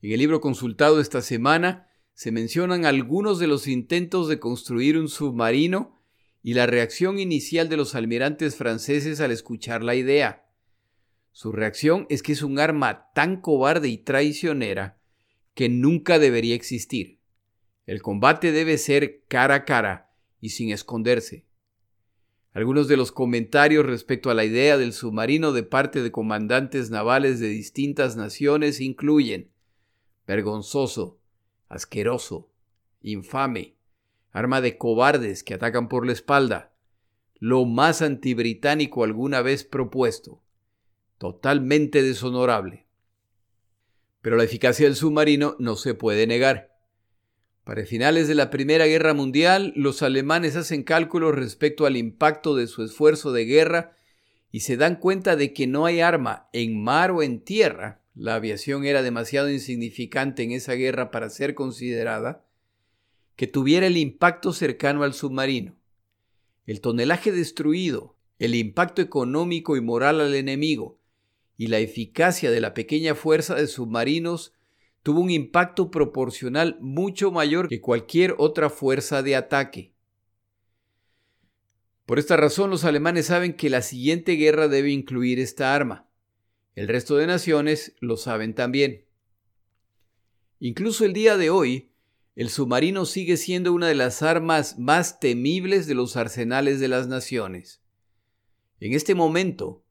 En 0.00 0.12
el 0.12 0.18
libro 0.18 0.40
consultado 0.40 1.00
esta 1.00 1.22
semana 1.22 1.88
se 2.14 2.32
mencionan 2.32 2.84
algunos 2.84 3.38
de 3.38 3.46
los 3.46 3.66
intentos 3.68 4.28
de 4.28 4.38
construir 4.38 4.98
un 4.98 5.08
submarino 5.08 6.02
y 6.42 6.54
la 6.54 6.66
reacción 6.66 7.18
inicial 7.18 7.68
de 7.68 7.76
los 7.76 7.94
almirantes 7.94 8.56
franceses 8.56 9.20
al 9.20 9.30
escuchar 9.30 9.82
la 9.82 9.94
idea. 9.94 10.46
Su 11.30 11.52
reacción 11.52 12.06
es 12.10 12.22
que 12.22 12.32
es 12.32 12.42
un 12.42 12.58
arma 12.58 13.10
tan 13.14 13.40
cobarde 13.40 13.88
y 13.88 13.98
traicionera 13.98 15.00
que 15.54 15.68
nunca 15.68 16.18
debería 16.18 16.54
existir. 16.54 17.21
El 17.86 18.02
combate 18.02 18.52
debe 18.52 18.78
ser 18.78 19.22
cara 19.28 19.54
a 19.54 19.64
cara 19.64 20.12
y 20.40 20.50
sin 20.50 20.70
esconderse. 20.70 21.46
Algunos 22.52 22.86
de 22.86 22.96
los 22.96 23.12
comentarios 23.12 23.86
respecto 23.86 24.30
a 24.30 24.34
la 24.34 24.44
idea 24.44 24.76
del 24.76 24.92
submarino 24.92 25.52
de 25.52 25.62
parte 25.62 26.02
de 26.02 26.12
comandantes 26.12 26.90
navales 26.90 27.40
de 27.40 27.48
distintas 27.48 28.16
naciones 28.16 28.80
incluyen 28.80 29.50
vergonzoso, 30.26 31.18
asqueroso, 31.68 32.50
infame, 33.00 33.76
arma 34.30 34.60
de 34.60 34.76
cobardes 34.76 35.42
que 35.42 35.54
atacan 35.54 35.88
por 35.88 36.06
la 36.06 36.12
espalda, 36.12 36.74
lo 37.38 37.64
más 37.64 38.02
antibritánico 38.02 39.02
alguna 39.02 39.42
vez 39.42 39.64
propuesto, 39.64 40.42
totalmente 41.18 42.02
deshonorable. 42.02 42.86
Pero 44.20 44.36
la 44.36 44.44
eficacia 44.44 44.86
del 44.86 44.94
submarino 44.94 45.56
no 45.58 45.76
se 45.76 45.94
puede 45.94 46.26
negar. 46.26 46.71
Para 47.64 47.86
finales 47.86 48.26
de 48.26 48.34
la 48.34 48.50
Primera 48.50 48.86
Guerra 48.86 49.14
Mundial, 49.14 49.72
los 49.76 50.02
alemanes 50.02 50.56
hacen 50.56 50.82
cálculos 50.82 51.34
respecto 51.34 51.86
al 51.86 51.96
impacto 51.96 52.56
de 52.56 52.66
su 52.66 52.82
esfuerzo 52.82 53.32
de 53.32 53.44
guerra 53.44 53.96
y 54.50 54.60
se 54.60 54.76
dan 54.76 54.96
cuenta 54.96 55.36
de 55.36 55.52
que 55.52 55.68
no 55.68 55.86
hay 55.86 56.00
arma 56.00 56.48
en 56.52 56.82
mar 56.82 57.12
o 57.12 57.22
en 57.22 57.40
tierra 57.40 58.02
la 58.14 58.34
aviación 58.34 58.84
era 58.84 59.02
demasiado 59.02 59.50
insignificante 59.50 60.42
en 60.42 60.52
esa 60.52 60.74
guerra 60.74 61.10
para 61.10 61.30
ser 61.30 61.54
considerada, 61.54 62.44
que 63.36 63.46
tuviera 63.46 63.86
el 63.86 63.96
impacto 63.96 64.52
cercano 64.52 65.02
al 65.02 65.14
submarino. 65.14 65.76
El 66.66 66.80
tonelaje 66.80 67.32
destruido, 67.32 68.16
el 68.38 68.54
impacto 68.54 69.00
económico 69.00 69.76
y 69.76 69.80
moral 69.80 70.20
al 70.20 70.34
enemigo 70.34 70.98
y 71.56 71.68
la 71.68 71.78
eficacia 71.78 72.50
de 72.50 72.60
la 72.60 72.74
pequeña 72.74 73.14
fuerza 73.14 73.54
de 73.54 73.66
submarinos 73.66 74.52
tuvo 75.02 75.20
un 75.20 75.30
impacto 75.30 75.90
proporcional 75.90 76.78
mucho 76.80 77.30
mayor 77.30 77.68
que 77.68 77.80
cualquier 77.80 78.34
otra 78.38 78.70
fuerza 78.70 79.22
de 79.22 79.36
ataque. 79.36 79.92
Por 82.06 82.18
esta 82.18 82.36
razón 82.36 82.70
los 82.70 82.84
alemanes 82.84 83.26
saben 83.26 83.54
que 83.54 83.70
la 83.70 83.82
siguiente 83.82 84.32
guerra 84.32 84.68
debe 84.68 84.90
incluir 84.90 85.38
esta 85.38 85.74
arma. 85.74 86.08
El 86.74 86.88
resto 86.88 87.16
de 87.16 87.26
naciones 87.26 87.94
lo 88.00 88.16
saben 88.16 88.54
también. 88.54 89.04
Incluso 90.58 91.04
el 91.04 91.12
día 91.12 91.36
de 91.36 91.50
hoy, 91.50 91.90
el 92.34 92.48
submarino 92.48 93.04
sigue 93.04 93.36
siendo 93.36 93.72
una 93.72 93.88
de 93.88 93.94
las 93.94 94.22
armas 94.22 94.78
más 94.78 95.20
temibles 95.20 95.86
de 95.86 95.94
los 95.94 96.16
arsenales 96.16 96.80
de 96.80 96.88
las 96.88 97.08
naciones. 97.08 97.82
En 98.80 98.94
este 98.94 99.14
momento, 99.14 99.84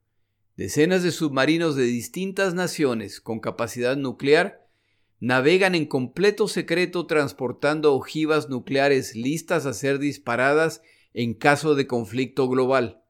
decenas 0.56 1.02
de 1.02 1.12
submarinos 1.12 1.76
de 1.76 1.84
distintas 1.84 2.54
naciones 2.54 3.20
con 3.20 3.40
capacidad 3.40 3.96
nuclear 3.96 4.61
navegan 5.22 5.76
en 5.76 5.86
completo 5.86 6.48
secreto 6.48 7.06
transportando 7.06 7.94
ojivas 7.94 8.48
nucleares 8.48 9.14
listas 9.14 9.66
a 9.66 9.72
ser 9.72 10.00
disparadas 10.00 10.82
en 11.14 11.34
caso 11.34 11.76
de 11.76 11.86
conflicto 11.86 12.48
global. 12.48 13.04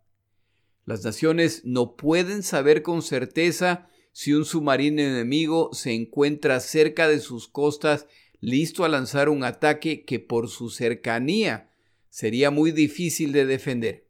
Las 0.85 1.05
naciones 1.07 1.63
no 1.65 1.97
pueden 1.97 2.43
saber 2.43 2.83
con 2.83 3.01
certeza 3.01 3.89
si 4.13 4.35
un 4.35 4.45
submarino 4.45 5.01
enemigo 5.01 5.71
se 5.73 5.95
encuentra 5.95 6.61
cerca 6.61 7.09
de 7.09 7.19
sus 7.19 7.49
costas 7.49 8.07
listo 8.41 8.85
a 8.85 8.91
lanzar 8.91 9.31
un 9.31 9.43
ataque 9.43 10.05
que 10.05 10.21
por 10.21 10.51
su 10.51 10.69
cercanía 10.69 11.71
sería 12.11 12.51
muy 12.51 12.73
difícil 12.73 13.33
de 13.33 13.47
defender. 13.47 14.07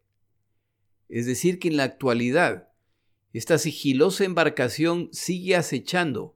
Es 1.09 1.27
decir, 1.27 1.61
que 1.61 1.69
en 1.69 1.77
la 1.77 1.85
actualidad 1.85 2.69
esta 3.33 3.59
sigilosa 3.59 4.25
embarcación 4.25 5.09
sigue 5.13 5.55
acechando, 5.55 6.35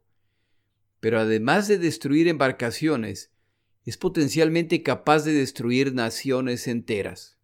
pero 1.07 1.21
además 1.21 1.69
de 1.69 1.79
destruir 1.79 2.27
embarcaciones, 2.27 3.31
es 3.85 3.97
potencialmente 3.97 4.83
capaz 4.83 5.23
de 5.23 5.35
destruir 5.35 5.95
naciones 5.95 6.67
enteras. 6.67 7.39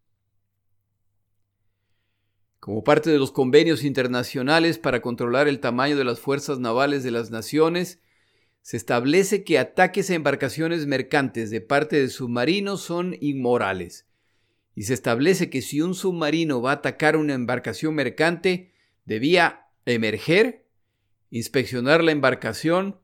Como 2.58 2.82
parte 2.82 3.10
de 3.10 3.20
los 3.20 3.30
convenios 3.30 3.84
internacionales 3.84 4.78
para 4.78 5.00
controlar 5.00 5.46
el 5.46 5.60
tamaño 5.60 5.96
de 5.96 6.02
las 6.02 6.18
fuerzas 6.18 6.58
navales 6.58 7.04
de 7.04 7.12
las 7.12 7.30
naciones, 7.30 8.00
se 8.62 8.76
establece 8.76 9.44
que 9.44 9.60
ataques 9.60 10.10
a 10.10 10.14
embarcaciones 10.14 10.86
mercantes 10.86 11.50
de 11.50 11.60
parte 11.60 12.00
de 12.00 12.08
submarinos 12.08 12.80
son 12.80 13.16
inmorales. 13.20 14.08
Y 14.74 14.82
se 14.82 14.94
establece 14.94 15.50
que 15.50 15.62
si 15.62 15.80
un 15.82 15.94
submarino 15.94 16.60
va 16.60 16.72
a 16.72 16.74
atacar 16.74 17.16
una 17.16 17.34
embarcación 17.34 17.94
mercante, 17.94 18.72
debía 19.04 19.68
emerger, 19.86 20.66
inspeccionar 21.30 22.02
la 22.02 22.10
embarcación, 22.10 23.00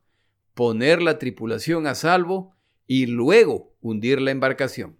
poner 0.59 1.01
la 1.01 1.19
tripulación 1.19 1.87
a 1.87 1.95
salvo 1.95 2.53
y 2.85 3.05
luego 3.05 3.77
hundir 3.79 4.19
la 4.19 4.31
embarcación. 4.31 4.99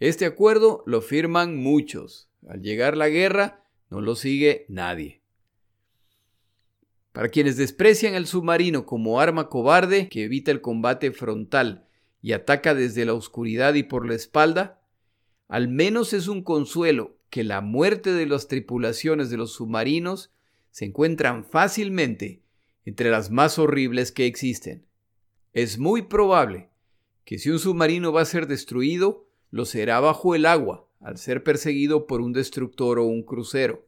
Este 0.00 0.26
acuerdo 0.26 0.82
lo 0.84 1.00
firman 1.00 1.56
muchos. 1.56 2.28
Al 2.48 2.60
llegar 2.60 2.96
la 2.96 3.08
guerra, 3.08 3.64
no 3.88 4.00
lo 4.00 4.16
sigue 4.16 4.66
nadie. 4.68 5.22
Para 7.12 7.28
quienes 7.28 7.56
desprecian 7.56 8.14
el 8.14 8.26
submarino 8.26 8.84
como 8.84 9.20
arma 9.20 9.48
cobarde 9.48 10.08
que 10.08 10.24
evita 10.24 10.50
el 10.50 10.60
combate 10.60 11.12
frontal 11.12 11.86
y 12.20 12.32
ataca 12.32 12.74
desde 12.74 13.04
la 13.04 13.14
oscuridad 13.14 13.74
y 13.74 13.84
por 13.84 14.08
la 14.08 14.16
espalda, 14.16 14.82
al 15.46 15.68
menos 15.68 16.12
es 16.12 16.26
un 16.26 16.42
consuelo 16.42 17.16
que 17.30 17.44
la 17.44 17.60
muerte 17.60 18.12
de 18.12 18.26
las 18.26 18.48
tripulaciones 18.48 19.30
de 19.30 19.36
los 19.36 19.52
submarinos 19.52 20.32
se 20.72 20.86
encuentran 20.86 21.44
fácilmente 21.44 22.42
entre 22.84 23.10
las 23.10 23.30
más 23.30 23.58
horribles 23.58 24.12
que 24.12 24.26
existen. 24.26 24.86
Es 25.52 25.78
muy 25.78 26.02
probable 26.02 26.70
que 27.24 27.38
si 27.38 27.50
un 27.50 27.58
submarino 27.58 28.12
va 28.12 28.22
a 28.22 28.26
ser 28.26 28.46
destruido, 28.46 29.26
lo 29.50 29.64
será 29.64 30.00
bajo 30.00 30.34
el 30.34 30.46
agua, 30.46 30.86
al 31.00 31.18
ser 31.18 31.42
perseguido 31.42 32.06
por 32.06 32.20
un 32.20 32.32
destructor 32.32 32.98
o 32.98 33.04
un 33.04 33.22
crucero, 33.22 33.86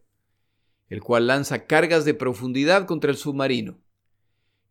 el 0.89 1.03
cual 1.03 1.27
lanza 1.27 1.67
cargas 1.67 2.05
de 2.05 2.15
profundidad 2.15 2.87
contra 2.87 3.11
el 3.11 3.17
submarino. 3.17 3.79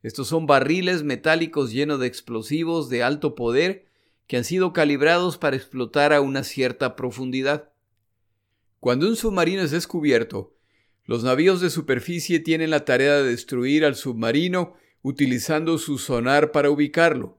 Estos 0.03 0.27
son 0.27 0.47
barriles 0.47 1.03
metálicos 1.03 1.71
llenos 1.71 1.99
de 1.99 2.07
explosivos 2.07 2.89
de 2.89 3.03
alto 3.03 3.35
poder 3.35 3.85
que 4.27 4.37
han 4.37 4.43
sido 4.43 4.73
calibrados 4.73 5.37
para 5.37 5.55
explotar 5.55 6.13
a 6.13 6.21
una 6.21 6.43
cierta 6.43 6.95
profundidad. 6.95 7.71
Cuando 8.79 9.07
un 9.07 9.15
submarino 9.15 9.61
es 9.61 9.71
descubierto, 9.71 10.55
los 11.11 11.25
navíos 11.25 11.59
de 11.59 11.69
superficie 11.69 12.39
tienen 12.39 12.69
la 12.69 12.85
tarea 12.85 13.17
de 13.17 13.31
destruir 13.31 13.83
al 13.83 13.95
submarino 13.95 14.75
utilizando 15.01 15.77
su 15.77 15.97
sonar 15.97 16.53
para 16.53 16.69
ubicarlo. 16.69 17.37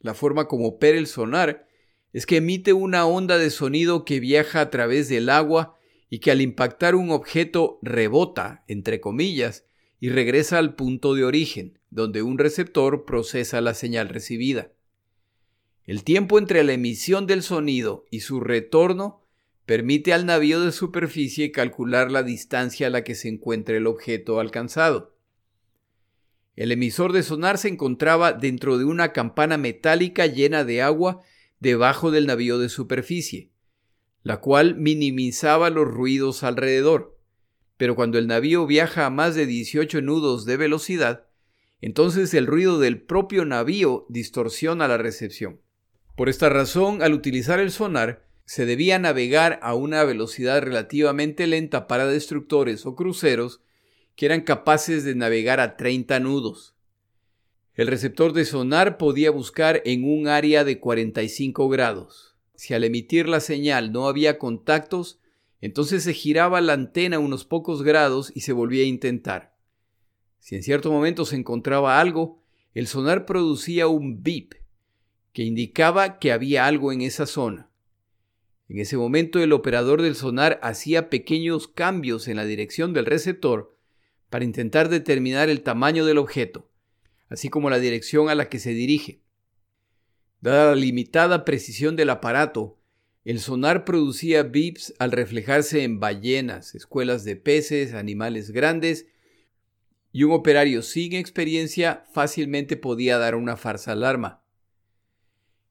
La 0.00 0.14
forma 0.14 0.48
como 0.48 0.68
opera 0.68 0.96
el 0.96 1.06
sonar 1.06 1.68
es 2.14 2.24
que 2.24 2.38
emite 2.38 2.72
una 2.72 3.04
onda 3.04 3.36
de 3.36 3.50
sonido 3.50 4.06
que 4.06 4.20
viaja 4.20 4.62
a 4.62 4.70
través 4.70 5.10
del 5.10 5.28
agua 5.28 5.76
y 6.08 6.20
que 6.20 6.30
al 6.30 6.40
impactar 6.40 6.94
un 6.94 7.10
objeto 7.10 7.78
rebota, 7.82 8.64
entre 8.68 9.02
comillas, 9.02 9.66
y 10.00 10.08
regresa 10.08 10.56
al 10.56 10.74
punto 10.74 11.12
de 11.12 11.24
origen, 11.24 11.78
donde 11.90 12.22
un 12.22 12.38
receptor 12.38 13.04
procesa 13.04 13.60
la 13.60 13.74
señal 13.74 14.08
recibida. 14.08 14.72
El 15.84 16.04
tiempo 16.04 16.38
entre 16.38 16.64
la 16.64 16.72
emisión 16.72 17.26
del 17.26 17.42
sonido 17.42 18.06
y 18.10 18.20
su 18.20 18.40
retorno 18.40 19.27
permite 19.68 20.14
al 20.14 20.24
navío 20.24 20.62
de 20.62 20.72
superficie 20.72 21.52
calcular 21.52 22.10
la 22.10 22.22
distancia 22.22 22.86
a 22.86 22.90
la 22.90 23.04
que 23.04 23.14
se 23.14 23.28
encuentra 23.28 23.76
el 23.76 23.86
objeto 23.86 24.40
alcanzado. 24.40 25.14
El 26.56 26.72
emisor 26.72 27.12
de 27.12 27.22
sonar 27.22 27.58
se 27.58 27.68
encontraba 27.68 28.32
dentro 28.32 28.78
de 28.78 28.86
una 28.86 29.12
campana 29.12 29.58
metálica 29.58 30.24
llena 30.24 30.64
de 30.64 30.80
agua 30.80 31.20
debajo 31.60 32.10
del 32.10 32.26
navío 32.26 32.58
de 32.58 32.70
superficie, 32.70 33.50
la 34.22 34.40
cual 34.40 34.74
minimizaba 34.74 35.68
los 35.68 35.86
ruidos 35.86 36.44
alrededor. 36.44 37.18
Pero 37.76 37.94
cuando 37.94 38.16
el 38.16 38.26
navío 38.26 38.66
viaja 38.66 39.04
a 39.04 39.10
más 39.10 39.34
de 39.34 39.44
18 39.44 40.00
nudos 40.00 40.46
de 40.46 40.56
velocidad, 40.56 41.26
entonces 41.82 42.32
el 42.32 42.46
ruido 42.46 42.78
del 42.78 43.02
propio 43.02 43.44
navío 43.44 44.06
distorsiona 44.08 44.88
la 44.88 44.96
recepción. 44.96 45.60
Por 46.16 46.30
esta 46.30 46.48
razón, 46.48 47.02
al 47.02 47.12
utilizar 47.12 47.60
el 47.60 47.70
sonar, 47.70 48.27
se 48.48 48.64
debía 48.64 48.98
navegar 48.98 49.60
a 49.62 49.74
una 49.74 50.02
velocidad 50.04 50.62
relativamente 50.62 51.46
lenta 51.46 51.86
para 51.86 52.06
destructores 52.06 52.86
o 52.86 52.96
cruceros 52.96 53.60
que 54.16 54.24
eran 54.24 54.40
capaces 54.40 55.04
de 55.04 55.14
navegar 55.14 55.60
a 55.60 55.76
30 55.76 56.18
nudos. 56.20 56.74
El 57.74 57.88
receptor 57.88 58.32
de 58.32 58.46
sonar 58.46 58.96
podía 58.96 59.30
buscar 59.30 59.82
en 59.84 60.02
un 60.02 60.28
área 60.28 60.64
de 60.64 60.80
45 60.80 61.68
grados. 61.68 62.36
Si 62.54 62.72
al 62.72 62.84
emitir 62.84 63.28
la 63.28 63.40
señal 63.40 63.92
no 63.92 64.08
había 64.08 64.38
contactos, 64.38 65.20
entonces 65.60 66.02
se 66.02 66.14
giraba 66.14 66.62
la 66.62 66.72
antena 66.72 67.18
unos 67.18 67.44
pocos 67.44 67.82
grados 67.82 68.32
y 68.34 68.40
se 68.40 68.54
volvía 68.54 68.84
a 68.84 68.86
intentar. 68.86 69.58
Si 70.38 70.56
en 70.56 70.62
cierto 70.62 70.90
momento 70.90 71.26
se 71.26 71.36
encontraba 71.36 72.00
algo, 72.00 72.42
el 72.72 72.86
sonar 72.86 73.26
producía 73.26 73.88
un 73.88 74.22
beep 74.22 74.54
que 75.34 75.42
indicaba 75.42 76.18
que 76.18 76.32
había 76.32 76.66
algo 76.66 76.92
en 76.92 77.02
esa 77.02 77.26
zona. 77.26 77.67
En 78.68 78.78
ese 78.78 78.96
momento 78.98 79.42
el 79.42 79.52
operador 79.52 80.02
del 80.02 80.14
sonar 80.14 80.60
hacía 80.62 81.08
pequeños 81.08 81.68
cambios 81.68 82.28
en 82.28 82.36
la 82.36 82.44
dirección 82.44 82.92
del 82.92 83.06
receptor 83.06 83.74
para 84.28 84.44
intentar 84.44 84.90
determinar 84.90 85.48
el 85.48 85.62
tamaño 85.62 86.04
del 86.04 86.18
objeto, 86.18 86.70
así 87.30 87.48
como 87.48 87.70
la 87.70 87.78
dirección 87.78 88.28
a 88.28 88.34
la 88.34 88.50
que 88.50 88.58
se 88.58 88.70
dirige. 88.70 89.22
Dada 90.40 90.74
la 90.74 90.76
limitada 90.76 91.44
precisión 91.46 91.96
del 91.96 92.10
aparato, 92.10 92.78
el 93.24 93.40
sonar 93.40 93.84
producía 93.84 94.42
bips 94.42 94.94
al 94.98 95.12
reflejarse 95.12 95.82
en 95.82 95.98
ballenas, 95.98 96.74
escuelas 96.74 97.24
de 97.24 97.36
peces, 97.36 97.94
animales 97.94 98.50
grandes, 98.50 99.06
y 100.12 100.22
un 100.22 100.32
operario 100.32 100.82
sin 100.82 101.14
experiencia 101.14 102.04
fácilmente 102.12 102.76
podía 102.76 103.18
dar 103.18 103.34
una 103.34 103.56
farsa 103.56 103.92
alarma. 103.92 104.42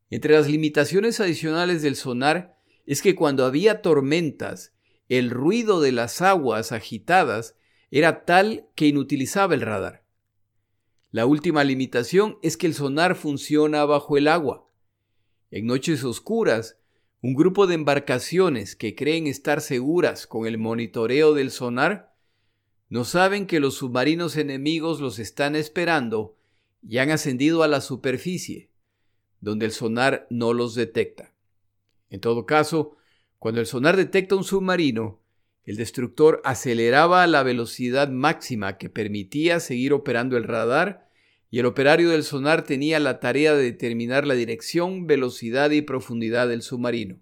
Entre 0.09 0.33
las 0.33 0.47
limitaciones 0.47 1.19
adicionales 1.19 1.81
del 1.81 1.95
sonar 1.95 2.56
es 2.87 3.01
que 3.01 3.15
cuando 3.15 3.45
había 3.45 3.83
tormentas, 3.83 4.73
el 5.09 5.29
ruido 5.29 5.81
de 5.81 5.91
las 5.91 6.21
aguas 6.21 6.71
agitadas 6.71 7.55
era 7.91 8.25
tal 8.25 8.67
que 8.75 8.87
inutilizaba 8.87 9.53
el 9.53 9.61
radar. 9.61 10.03
La 11.11 11.25
última 11.25 11.63
limitación 11.63 12.39
es 12.41 12.57
que 12.57 12.65
el 12.65 12.73
sonar 12.73 13.15
funciona 13.15 13.85
bajo 13.85 14.17
el 14.17 14.27
agua. 14.27 14.69
En 15.51 15.65
noches 15.65 16.03
oscuras, 16.03 16.77
un 17.21 17.33
grupo 17.33 17.67
de 17.67 17.75
embarcaciones 17.75 18.75
que 18.75 18.95
creen 18.95 19.27
estar 19.27 19.61
seguras 19.61 20.25
con 20.25 20.47
el 20.47 20.57
monitoreo 20.57 21.33
del 21.33 21.51
sonar 21.51 22.15
no 22.89 23.03
saben 23.03 23.47
que 23.47 23.59
los 23.59 23.75
submarinos 23.75 24.37
enemigos 24.37 25.01
los 25.01 25.19
están 25.19 25.55
esperando 25.55 26.37
y 26.81 26.99
han 26.99 27.11
ascendido 27.11 27.63
a 27.63 27.67
la 27.67 27.81
superficie, 27.81 28.69
donde 29.41 29.65
el 29.65 29.71
sonar 29.71 30.25
no 30.29 30.53
los 30.53 30.73
detecta. 30.73 31.33
En 32.09 32.19
todo 32.19 32.45
caso, 32.45 32.97
cuando 33.39 33.61
el 33.61 33.67
sonar 33.67 33.95
detecta 33.95 34.35
un 34.35 34.43
submarino, 34.43 35.21
el 35.63 35.75
destructor 35.75 36.41
aceleraba 36.45 37.27
la 37.27 37.43
velocidad 37.43 38.09
máxima 38.09 38.77
que 38.77 38.89
permitía 38.89 39.59
seguir 39.59 39.93
operando 39.93 40.37
el 40.37 40.45
radar 40.45 41.09
y 41.49 41.59
el 41.59 41.65
operario 41.65 42.09
del 42.09 42.23
sonar 42.23 42.63
tenía 42.63 42.99
la 42.99 43.19
tarea 43.19 43.53
de 43.53 43.63
determinar 43.63 44.25
la 44.25 44.33
dirección, 44.33 45.07
velocidad 45.07 45.71
y 45.71 45.81
profundidad 45.81 46.47
del 46.47 46.61
submarino. 46.61 47.19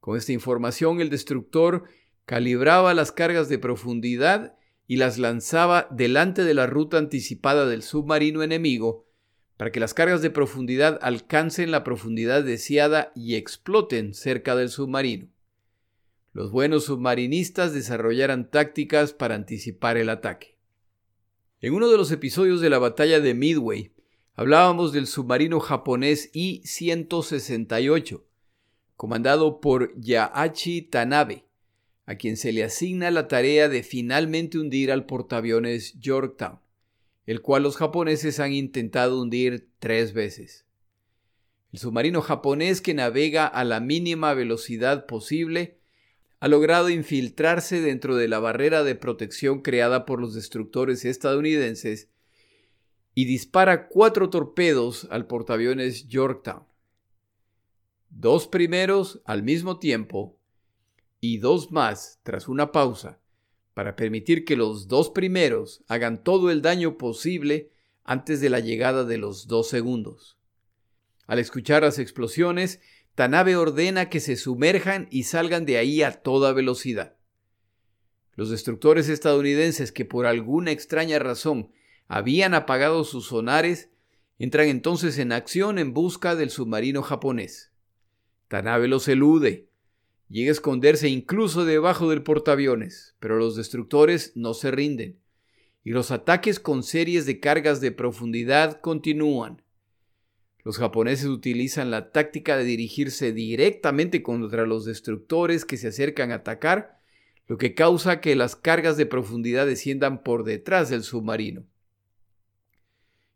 Con 0.00 0.16
esta 0.16 0.32
información 0.32 1.00
el 1.00 1.10
destructor 1.10 1.84
calibraba 2.26 2.94
las 2.94 3.12
cargas 3.12 3.48
de 3.48 3.58
profundidad 3.58 4.56
y 4.86 4.96
las 4.96 5.18
lanzaba 5.18 5.88
delante 5.90 6.44
de 6.44 6.54
la 6.54 6.66
ruta 6.66 6.98
anticipada 6.98 7.66
del 7.66 7.82
submarino 7.82 8.42
enemigo 8.42 9.06
para 9.56 9.70
que 9.70 9.80
las 9.80 9.94
cargas 9.94 10.22
de 10.22 10.30
profundidad 10.30 10.98
alcancen 11.02 11.70
la 11.70 11.84
profundidad 11.84 12.42
deseada 12.42 13.12
y 13.14 13.36
exploten 13.36 14.14
cerca 14.14 14.56
del 14.56 14.68
submarino. 14.68 15.28
Los 16.32 16.50
buenos 16.50 16.86
submarinistas 16.86 17.72
desarrollaran 17.72 18.50
tácticas 18.50 19.12
para 19.12 19.36
anticipar 19.36 19.96
el 19.96 20.08
ataque. 20.08 20.58
En 21.60 21.72
uno 21.74 21.88
de 21.88 21.96
los 21.96 22.10
episodios 22.10 22.60
de 22.60 22.70
la 22.70 22.80
batalla 22.80 23.20
de 23.20 23.34
Midway, 23.34 23.92
hablábamos 24.34 24.92
del 24.92 25.06
submarino 25.06 25.60
japonés 25.60 26.30
I-168, 26.32 28.22
comandado 28.96 29.60
por 29.60 29.94
Yaachi 30.00 30.82
Tanabe, 30.82 31.44
a 32.06 32.16
quien 32.16 32.36
se 32.36 32.52
le 32.52 32.64
asigna 32.64 33.12
la 33.12 33.28
tarea 33.28 33.68
de 33.68 33.84
finalmente 33.84 34.58
hundir 34.58 34.90
al 34.90 35.06
portaaviones 35.06 35.98
Yorktown 36.00 36.63
el 37.26 37.40
cual 37.40 37.62
los 37.62 37.76
japoneses 37.76 38.40
han 38.40 38.52
intentado 38.52 39.20
hundir 39.20 39.68
tres 39.78 40.12
veces. 40.12 40.66
El 41.72 41.78
submarino 41.78 42.22
japonés 42.22 42.80
que 42.80 42.94
navega 42.94 43.46
a 43.46 43.64
la 43.64 43.80
mínima 43.80 44.34
velocidad 44.34 45.06
posible 45.06 45.78
ha 46.40 46.48
logrado 46.48 46.90
infiltrarse 46.90 47.80
dentro 47.80 48.16
de 48.16 48.28
la 48.28 48.38
barrera 48.38 48.84
de 48.84 48.94
protección 48.94 49.62
creada 49.62 50.04
por 50.04 50.20
los 50.20 50.34
destructores 50.34 51.04
estadounidenses 51.04 52.10
y 53.14 53.24
dispara 53.24 53.88
cuatro 53.88 54.28
torpedos 54.28 55.08
al 55.10 55.26
portaaviones 55.26 56.06
Yorktown. 56.08 56.64
Dos 58.10 58.46
primeros 58.46 59.22
al 59.24 59.42
mismo 59.42 59.78
tiempo 59.78 60.36
y 61.20 61.38
dos 61.38 61.72
más 61.72 62.20
tras 62.22 62.48
una 62.48 62.70
pausa 62.70 63.18
para 63.74 63.96
permitir 63.96 64.44
que 64.44 64.56
los 64.56 64.88
dos 64.88 65.10
primeros 65.10 65.82
hagan 65.88 66.22
todo 66.22 66.50
el 66.50 66.62
daño 66.62 66.96
posible 66.96 67.70
antes 68.04 68.40
de 68.40 68.50
la 68.50 68.60
llegada 68.60 69.04
de 69.04 69.18
los 69.18 69.48
dos 69.48 69.68
segundos. 69.68 70.38
Al 71.26 71.38
escuchar 71.38 71.82
las 71.82 71.98
explosiones, 71.98 72.80
Tanabe 73.14 73.56
ordena 73.56 74.08
que 74.08 74.20
se 74.20 74.36
sumerjan 74.36 75.08
y 75.10 75.24
salgan 75.24 75.66
de 75.66 75.78
ahí 75.78 76.02
a 76.02 76.12
toda 76.12 76.52
velocidad. 76.52 77.16
Los 78.34 78.50
destructores 78.50 79.08
estadounidenses 79.08 79.92
que 79.92 80.04
por 80.04 80.26
alguna 80.26 80.72
extraña 80.72 81.18
razón 81.18 81.70
habían 82.08 82.54
apagado 82.54 83.04
sus 83.04 83.26
sonares 83.26 83.90
entran 84.38 84.66
entonces 84.66 85.18
en 85.18 85.32
acción 85.32 85.78
en 85.78 85.94
busca 85.94 86.34
del 86.34 86.50
submarino 86.50 87.02
japonés. 87.02 87.72
Tanabe 88.48 88.88
los 88.88 89.06
elude, 89.08 89.68
Llega 90.28 90.50
a 90.50 90.52
esconderse 90.52 91.08
incluso 91.08 91.64
debajo 91.64 92.08
del 92.08 92.22
portaaviones, 92.22 93.14
pero 93.20 93.36
los 93.36 93.56
destructores 93.56 94.32
no 94.34 94.54
se 94.54 94.70
rinden, 94.70 95.18
y 95.84 95.90
los 95.90 96.10
ataques 96.10 96.58
con 96.58 96.82
series 96.82 97.26
de 97.26 97.40
cargas 97.40 97.80
de 97.80 97.92
profundidad 97.92 98.80
continúan. 98.80 99.62
Los 100.64 100.78
japoneses 100.78 101.26
utilizan 101.26 101.90
la 101.90 102.10
táctica 102.10 102.56
de 102.56 102.64
dirigirse 102.64 103.32
directamente 103.32 104.22
contra 104.22 104.64
los 104.66 104.86
destructores 104.86 105.66
que 105.66 105.76
se 105.76 105.88
acercan 105.88 106.32
a 106.32 106.36
atacar, 106.36 106.98
lo 107.46 107.58
que 107.58 107.74
causa 107.74 108.22
que 108.22 108.34
las 108.34 108.56
cargas 108.56 108.96
de 108.96 109.04
profundidad 109.04 109.66
desciendan 109.66 110.22
por 110.22 110.44
detrás 110.44 110.88
del 110.88 111.02
submarino. 111.02 111.66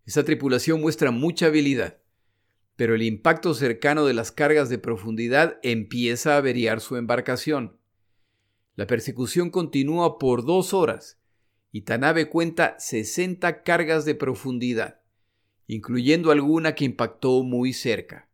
Esta 0.07 0.24
tripulación 0.24 0.80
muestra 0.80 1.11
mucha 1.11 1.47
habilidad 1.47 1.99
pero 2.79 2.95
el 2.95 3.03
impacto 3.03 3.55
cercano 3.55 4.07
de 4.07 4.14
las 4.14 4.31
cargas 4.31 4.68
de 4.68 4.79
profundidad 4.79 5.59
empieza 5.64 6.35
a 6.35 6.37
averiar 6.37 6.81
su 6.81 6.95
embarcación. 6.95 7.76
La 8.76 8.87
persecución 8.87 9.51
continúa 9.51 10.16
por 10.20 10.45
dos 10.47 10.72
horas 10.72 11.18
y 11.72 11.81
Tanabe 11.81 12.29
cuenta 12.29 12.76
60 12.79 13.64
cargas 13.64 14.05
de 14.05 14.14
profundidad, 14.14 15.01
incluyendo 15.66 16.31
alguna 16.31 16.76
que 16.76 16.85
impactó 16.85 17.43
muy 17.43 17.72
cerca. 17.72 18.29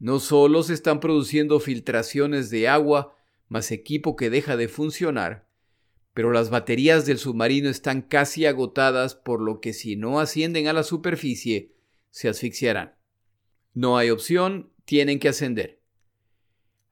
No 0.00 0.18
solo 0.18 0.64
se 0.64 0.74
están 0.74 0.98
produciendo 0.98 1.60
filtraciones 1.60 2.50
de 2.50 2.66
agua 2.66 3.14
más 3.46 3.70
equipo 3.70 4.16
que 4.16 4.30
deja 4.30 4.56
de 4.56 4.66
funcionar, 4.66 5.46
pero 6.12 6.32
las 6.32 6.50
baterías 6.50 7.06
del 7.06 7.18
submarino 7.18 7.68
están 7.68 8.02
casi 8.02 8.46
agotadas 8.46 9.14
por 9.14 9.40
lo 9.40 9.60
que 9.60 9.74
si 9.74 9.94
no 9.94 10.18
ascienden 10.18 10.66
a 10.66 10.72
la 10.72 10.82
superficie 10.82 11.76
se 12.10 12.28
asfixiarán. 12.28 12.97
No 13.74 13.96
hay 13.96 14.10
opción, 14.10 14.70
tienen 14.84 15.18
que 15.18 15.28
ascender. 15.28 15.78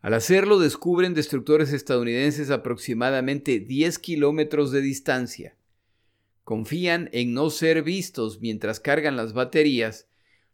Al 0.01 0.15
hacerlo 0.15 0.59
descubren 0.59 1.15
destructores 1.15 1.73
estadounidenses 1.73 2.51
aproximadamente 2.51 3.59
10 3.59 3.99
kilómetros 3.99 4.71
de 4.71 4.81
distancia. 4.81 5.57
Confían 6.45 7.11
en 7.13 7.35
no 7.35 7.51
ser 7.51 7.83
vistos 7.83 8.41
mientras 8.41 8.79
cargan 8.79 9.17
las 9.17 9.33
baterías, 9.33 10.09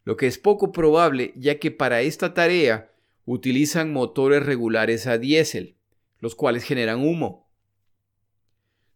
lo 0.05 0.17
que 0.17 0.27
es 0.27 0.39
poco 0.39 0.73
probable 0.73 1.35
ya 1.37 1.59
que 1.59 1.71
para 1.71 2.01
esta 2.01 2.33
tarea 2.33 2.93
utilizan 3.27 3.93
motores 3.93 4.47
regulares 4.47 5.07
a 5.07 5.19
diésel, 5.19 5.77
los 6.19 6.35
cuales 6.35 6.65
generan 6.65 7.01
humo. 7.01 7.49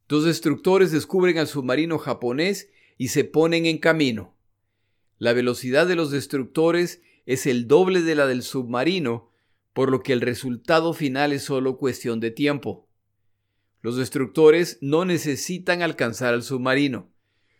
Dos 0.08 0.24
destructores 0.24 0.92
descubren 0.92 1.36
al 1.38 1.48
submarino 1.48 1.98
japonés 1.98 2.70
y 2.96 3.08
se 3.08 3.24
ponen 3.24 3.66
en 3.66 3.78
camino. 3.78 4.34
La 5.18 5.32
velocidad 5.32 5.86
de 5.86 5.96
los 5.96 6.10
destructores 6.10 7.02
es 7.26 7.46
el 7.46 7.68
doble 7.68 8.02
de 8.02 8.14
la 8.14 8.26
del 8.26 8.42
submarino, 8.42 9.30
por 9.72 9.90
lo 9.90 10.02
que 10.02 10.12
el 10.12 10.22
resultado 10.22 10.94
final 10.94 11.32
es 11.32 11.42
solo 11.42 11.76
cuestión 11.76 12.18
de 12.20 12.30
tiempo. 12.30 12.88
Los 13.82 13.96
destructores 13.96 14.78
no 14.80 15.04
necesitan 15.04 15.82
alcanzar 15.82 16.32
al 16.32 16.42
submarino, 16.42 17.12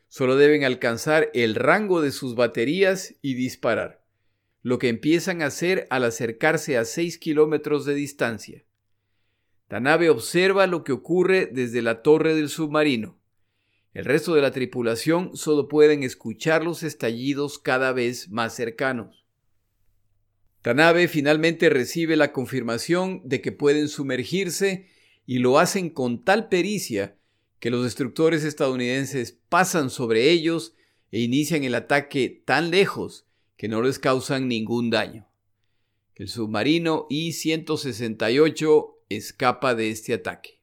solo 0.08 0.36
deben 0.36 0.64
alcanzar 0.64 1.30
el 1.34 1.54
rango 1.54 2.00
de 2.00 2.12
sus 2.12 2.34
baterías 2.34 3.14
y 3.20 3.34
disparar 3.34 4.06
lo 4.62 4.80
que 4.80 4.88
empiezan 4.88 5.42
a 5.42 5.46
hacer 5.46 5.86
al 5.90 6.02
acercarse 6.02 6.76
a 6.76 6.84
6 6.84 7.18
kilómetros 7.18 7.84
de 7.84 7.94
distancia. 7.94 8.64
La 9.68 9.78
nave 9.78 10.10
observa 10.10 10.66
lo 10.66 10.82
que 10.82 10.90
ocurre 10.90 11.46
desde 11.46 11.82
la 11.82 12.02
torre 12.02 12.34
del 12.34 12.48
submarino. 12.48 13.16
El 13.94 14.04
resto 14.04 14.34
de 14.34 14.42
la 14.42 14.50
tripulación 14.50 15.36
solo 15.36 15.68
pueden 15.68 16.02
escuchar 16.02 16.64
los 16.64 16.82
estallidos 16.82 17.60
cada 17.60 17.92
vez 17.92 18.28
más 18.28 18.56
cercanos. 18.56 19.26
La 20.66 20.74
nave 20.74 21.06
finalmente 21.06 21.70
recibe 21.70 22.16
la 22.16 22.32
confirmación 22.32 23.20
de 23.22 23.40
que 23.40 23.52
pueden 23.52 23.86
sumergirse 23.86 24.88
y 25.24 25.38
lo 25.38 25.60
hacen 25.60 25.90
con 25.90 26.24
tal 26.24 26.48
pericia 26.48 27.16
que 27.60 27.70
los 27.70 27.84
destructores 27.84 28.42
estadounidenses 28.42 29.38
pasan 29.48 29.90
sobre 29.90 30.28
ellos 30.28 30.74
e 31.12 31.20
inician 31.20 31.62
el 31.62 31.76
ataque 31.76 32.42
tan 32.44 32.72
lejos 32.72 33.28
que 33.56 33.68
no 33.68 33.80
les 33.80 34.00
causan 34.00 34.48
ningún 34.48 34.90
daño. 34.90 35.28
El 36.16 36.26
submarino 36.26 37.06
I-168 37.10 38.94
escapa 39.08 39.76
de 39.76 39.90
este 39.90 40.14
ataque. 40.14 40.58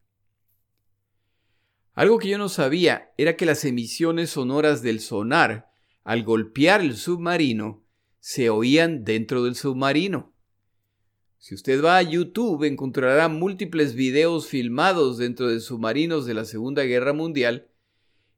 Algo 1.93 2.19
que 2.19 2.27
yo 2.27 2.37
no 2.37 2.49
sabía 2.49 3.13
era 3.17 3.37
que 3.37 3.45
las 3.45 3.63
emisiones 3.63 4.31
sonoras 4.31 4.81
del 4.81 4.99
sonar, 4.99 5.71
al 6.03 6.23
golpear 6.23 6.81
el 6.81 6.97
submarino, 6.97 7.82
se 8.25 8.49
oían 8.49 9.03
dentro 9.03 9.43
del 9.43 9.53
submarino. 9.53 10.31
Si 11.39 11.53
usted 11.53 11.83
va 11.83 11.97
a 11.97 12.01
YouTube 12.01 12.63
encontrará 12.63 13.27
múltiples 13.27 13.95
videos 13.95 14.47
filmados 14.47 15.17
dentro 15.17 15.49
de 15.49 15.59
submarinos 15.59 16.25
de 16.25 16.33
la 16.33 16.45
Segunda 16.45 16.83
Guerra 16.83 17.11
Mundial 17.11 17.67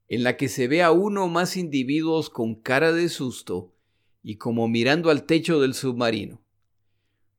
en 0.08 0.24
la 0.24 0.38
que 0.38 0.50
se 0.50 0.68
ve 0.68 0.82
a 0.82 0.92
uno 0.92 1.26
o 1.26 1.28
más 1.28 1.56
individuos 1.56 2.32
con 2.32 2.56
cara 2.56 2.94
de 2.94 3.10
susto 3.10 3.76
y 4.24 4.38
como 4.38 4.68
mirando 4.68 5.12
al 5.12 5.28
techo 5.28 5.62
del 5.62 5.76
submarino. 5.76 6.42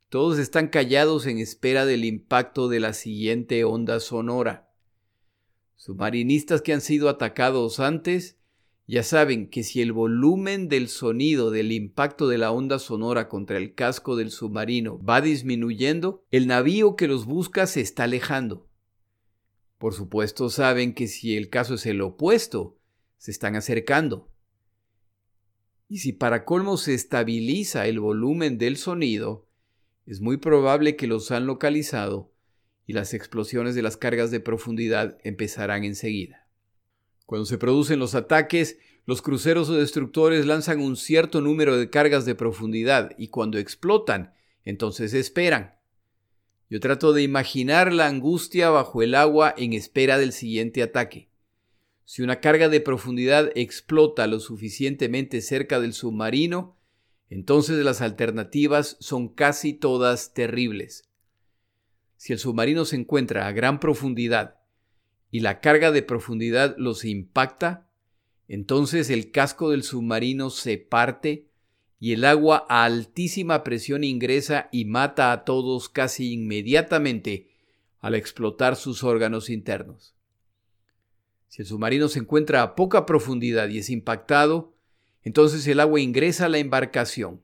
Todos 0.08 0.38
están 0.38 0.68
callados 0.68 1.26
en 1.26 1.38
espera 1.38 1.84
del 1.84 2.04
impacto 2.04 2.68
de 2.68 2.78
la 2.78 2.92
siguiente 2.92 3.64
onda 3.64 3.98
sonora. 3.98 4.70
Submarinistas 5.74 6.62
que 6.62 6.72
han 6.72 6.80
sido 6.80 7.08
atacados 7.08 7.80
antes 7.80 8.38
ya 8.88 9.02
saben 9.02 9.50
que 9.50 9.64
si 9.64 9.82
el 9.82 9.92
volumen 9.92 10.68
del 10.68 10.88
sonido 10.88 11.50
del 11.50 11.72
impacto 11.72 12.28
de 12.28 12.38
la 12.38 12.52
onda 12.52 12.78
sonora 12.78 13.28
contra 13.28 13.56
el 13.56 13.74
casco 13.74 14.14
del 14.14 14.30
submarino 14.30 15.02
va 15.02 15.20
disminuyendo, 15.20 16.24
el 16.30 16.46
navío 16.46 16.94
que 16.94 17.08
los 17.08 17.26
busca 17.26 17.66
se 17.66 17.80
está 17.80 18.04
alejando. 18.04 18.68
Por 19.78 19.92
supuesto 19.92 20.48
saben 20.50 20.94
que 20.94 21.08
si 21.08 21.36
el 21.36 21.50
caso 21.50 21.74
es 21.74 21.84
el 21.86 22.00
opuesto, 22.00 22.78
se 23.18 23.32
están 23.32 23.56
acercando. 23.56 24.30
Y 25.88 25.98
si 25.98 26.12
para 26.12 26.44
colmo 26.44 26.76
se 26.76 26.94
estabiliza 26.94 27.86
el 27.86 27.98
volumen 27.98 28.56
del 28.56 28.76
sonido, 28.76 29.48
es 30.06 30.20
muy 30.20 30.36
probable 30.36 30.94
que 30.94 31.08
los 31.08 31.32
han 31.32 31.46
localizado 31.46 32.32
y 32.86 32.92
las 32.92 33.14
explosiones 33.14 33.74
de 33.74 33.82
las 33.82 33.96
cargas 33.96 34.30
de 34.30 34.38
profundidad 34.38 35.18
empezarán 35.24 35.82
enseguida. 35.82 36.45
Cuando 37.26 37.44
se 37.44 37.58
producen 37.58 37.98
los 37.98 38.14
ataques, 38.14 38.78
los 39.04 39.20
cruceros 39.20 39.68
o 39.68 39.74
destructores 39.74 40.46
lanzan 40.46 40.80
un 40.80 40.96
cierto 40.96 41.40
número 41.40 41.76
de 41.76 41.90
cargas 41.90 42.24
de 42.24 42.34
profundidad 42.34 43.12
y 43.18 43.28
cuando 43.28 43.58
explotan, 43.58 44.32
entonces 44.64 45.12
esperan. 45.12 45.74
Yo 46.70 46.80
trato 46.80 47.12
de 47.12 47.22
imaginar 47.22 47.92
la 47.92 48.06
angustia 48.06 48.70
bajo 48.70 49.02
el 49.02 49.14
agua 49.14 49.54
en 49.56 49.72
espera 49.72 50.18
del 50.18 50.32
siguiente 50.32 50.82
ataque. 50.82 51.28
Si 52.04 52.22
una 52.22 52.40
carga 52.40 52.68
de 52.68 52.80
profundidad 52.80 53.50
explota 53.56 54.26
lo 54.28 54.40
suficientemente 54.40 55.40
cerca 55.40 55.80
del 55.80 55.92
submarino, 55.92 56.76
entonces 57.28 57.84
las 57.84 58.00
alternativas 58.00 58.96
son 59.00 59.28
casi 59.28 59.72
todas 59.72 60.32
terribles. 60.32 61.08
Si 62.16 62.32
el 62.32 62.38
submarino 62.38 62.84
se 62.84 62.96
encuentra 62.96 63.46
a 63.46 63.52
gran 63.52 63.80
profundidad 63.80 64.56
y 65.30 65.40
la 65.40 65.60
carga 65.60 65.92
de 65.92 66.02
profundidad 66.02 66.76
los 66.78 67.04
impacta, 67.04 67.86
entonces 68.48 69.10
el 69.10 69.30
casco 69.30 69.70
del 69.70 69.82
submarino 69.82 70.50
se 70.50 70.78
parte 70.78 71.46
y 71.98 72.12
el 72.12 72.24
agua 72.24 72.66
a 72.68 72.84
altísima 72.84 73.64
presión 73.64 74.04
ingresa 74.04 74.68
y 74.70 74.84
mata 74.84 75.32
a 75.32 75.44
todos 75.44 75.88
casi 75.88 76.32
inmediatamente 76.32 77.48
al 78.00 78.14
explotar 78.14 78.76
sus 78.76 79.02
órganos 79.02 79.50
internos. 79.50 80.14
Si 81.48 81.62
el 81.62 81.68
submarino 81.68 82.08
se 82.08 82.20
encuentra 82.20 82.62
a 82.62 82.74
poca 82.74 83.06
profundidad 83.06 83.68
y 83.68 83.78
es 83.78 83.90
impactado, 83.90 84.74
entonces 85.22 85.66
el 85.66 85.80
agua 85.80 86.00
ingresa 86.00 86.46
a 86.46 86.48
la 86.48 86.58
embarcación 86.58 87.40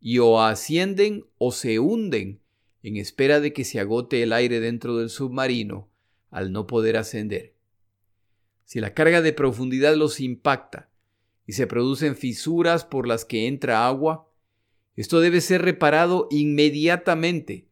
y 0.00 0.18
o 0.18 0.40
ascienden 0.40 1.24
o 1.38 1.50
se 1.50 1.78
hunden 1.78 2.40
en 2.82 2.96
espera 2.96 3.40
de 3.40 3.52
que 3.52 3.64
se 3.64 3.80
agote 3.80 4.22
el 4.22 4.32
aire 4.34 4.60
dentro 4.60 4.98
del 4.98 5.08
submarino 5.08 5.88
al 6.34 6.50
no 6.50 6.66
poder 6.66 6.96
ascender. 6.96 7.54
Si 8.64 8.80
la 8.80 8.92
carga 8.92 9.22
de 9.22 9.32
profundidad 9.32 9.94
los 9.94 10.18
impacta 10.18 10.90
y 11.46 11.52
se 11.52 11.68
producen 11.68 12.16
fisuras 12.16 12.84
por 12.84 13.06
las 13.06 13.24
que 13.24 13.46
entra 13.46 13.86
agua, 13.86 14.28
esto 14.96 15.20
debe 15.20 15.40
ser 15.40 15.62
reparado 15.62 16.26
inmediatamente, 16.32 17.68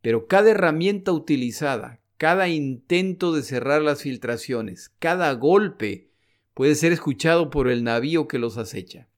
pero 0.00 0.26
cada 0.26 0.50
herramienta 0.50 1.12
utilizada, 1.12 2.00
cada 2.16 2.48
intento 2.48 3.32
de 3.32 3.42
cerrar 3.44 3.82
las 3.82 4.02
filtraciones, 4.02 4.90
cada 4.98 5.32
golpe 5.34 6.10
puede 6.54 6.74
ser 6.74 6.90
escuchado 6.90 7.50
por 7.50 7.68
el 7.68 7.84
navío 7.84 8.26
que 8.26 8.40
los 8.40 8.56
acecha. 8.56 9.08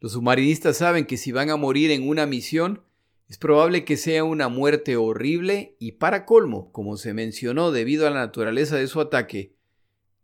Los 0.00 0.12
submarinistas 0.12 0.76
saben 0.78 1.06
que 1.06 1.16
si 1.16 1.30
van 1.30 1.50
a 1.50 1.56
morir 1.56 1.92
en 1.92 2.08
una 2.08 2.26
misión, 2.26 2.82
es 3.28 3.38
probable 3.38 3.84
que 3.84 3.96
sea 3.96 4.24
una 4.24 4.48
muerte 4.48 4.96
horrible 4.96 5.76
y 5.78 5.92
para 5.92 6.24
colmo, 6.24 6.72
como 6.72 6.96
se 6.96 7.14
mencionó 7.14 7.70
debido 7.72 8.06
a 8.06 8.10
la 8.10 8.20
naturaleza 8.20 8.76
de 8.76 8.86
su 8.86 9.00
ataque, 9.00 9.54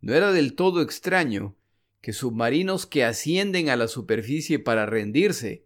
no 0.01 0.13
era 0.13 0.31
del 0.31 0.55
todo 0.55 0.81
extraño 0.81 1.55
que 2.01 2.13
submarinos 2.13 2.85
que 2.85 3.03
ascienden 3.03 3.69
a 3.69 3.75
la 3.75 3.87
superficie 3.87 4.59
para 4.59 4.85
rendirse, 4.85 5.65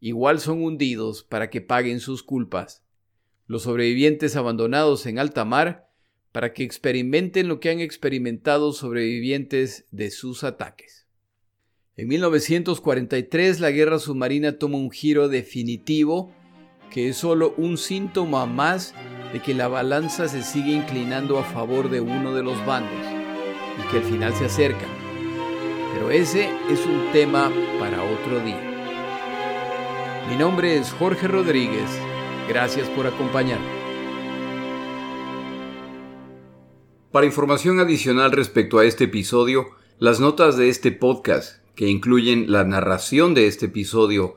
igual 0.00 0.40
son 0.40 0.62
hundidos 0.62 1.24
para 1.24 1.50
que 1.50 1.60
paguen 1.60 2.00
sus 2.00 2.22
culpas 2.22 2.84
los 3.48 3.62
sobrevivientes 3.62 4.36
abandonados 4.36 5.06
en 5.06 5.18
alta 5.18 5.44
mar 5.44 5.88
para 6.30 6.52
que 6.52 6.62
experimenten 6.62 7.48
lo 7.48 7.58
que 7.58 7.70
han 7.70 7.80
experimentado 7.80 8.72
sobrevivientes 8.72 9.86
de 9.90 10.10
sus 10.10 10.44
ataques. 10.44 11.06
En 11.96 12.08
1943 12.08 13.58
la 13.58 13.70
guerra 13.70 13.98
submarina 13.98 14.58
toma 14.58 14.76
un 14.76 14.90
giro 14.90 15.28
definitivo 15.28 16.30
que 16.90 17.08
es 17.08 17.16
solo 17.16 17.54
un 17.56 17.78
síntoma 17.78 18.46
más 18.46 18.94
de 19.32 19.40
que 19.40 19.54
la 19.54 19.68
balanza 19.68 20.28
se 20.28 20.42
sigue 20.42 20.72
inclinando 20.72 21.38
a 21.38 21.44
favor 21.44 21.90
de 21.90 22.00
uno 22.00 22.34
de 22.34 22.42
los 22.42 22.64
bandos 22.64 23.06
y 23.78 23.90
que 23.90 23.98
el 23.98 24.04
final 24.04 24.34
se 24.34 24.46
acerca. 24.46 24.86
Pero 25.94 26.10
ese 26.10 26.50
es 26.70 26.84
un 26.86 27.12
tema 27.12 27.50
para 27.78 28.02
otro 28.02 28.40
día. 28.40 28.64
Mi 30.30 30.36
nombre 30.36 30.76
es 30.76 30.92
Jorge 30.92 31.26
Rodríguez 31.26 31.88
Gracias 32.48 32.88
por 32.88 33.06
acompañarme. 33.06 33.66
Para 37.12 37.26
información 37.26 37.78
adicional 37.78 38.32
respecto 38.32 38.78
a 38.78 38.86
este 38.86 39.04
episodio, 39.04 39.66
las 39.98 40.18
notas 40.18 40.56
de 40.56 40.70
este 40.70 40.90
podcast, 40.90 41.62
que 41.74 41.88
incluyen 41.88 42.50
la 42.50 42.64
narración 42.64 43.34
de 43.34 43.48
este 43.48 43.66
episodio, 43.66 44.36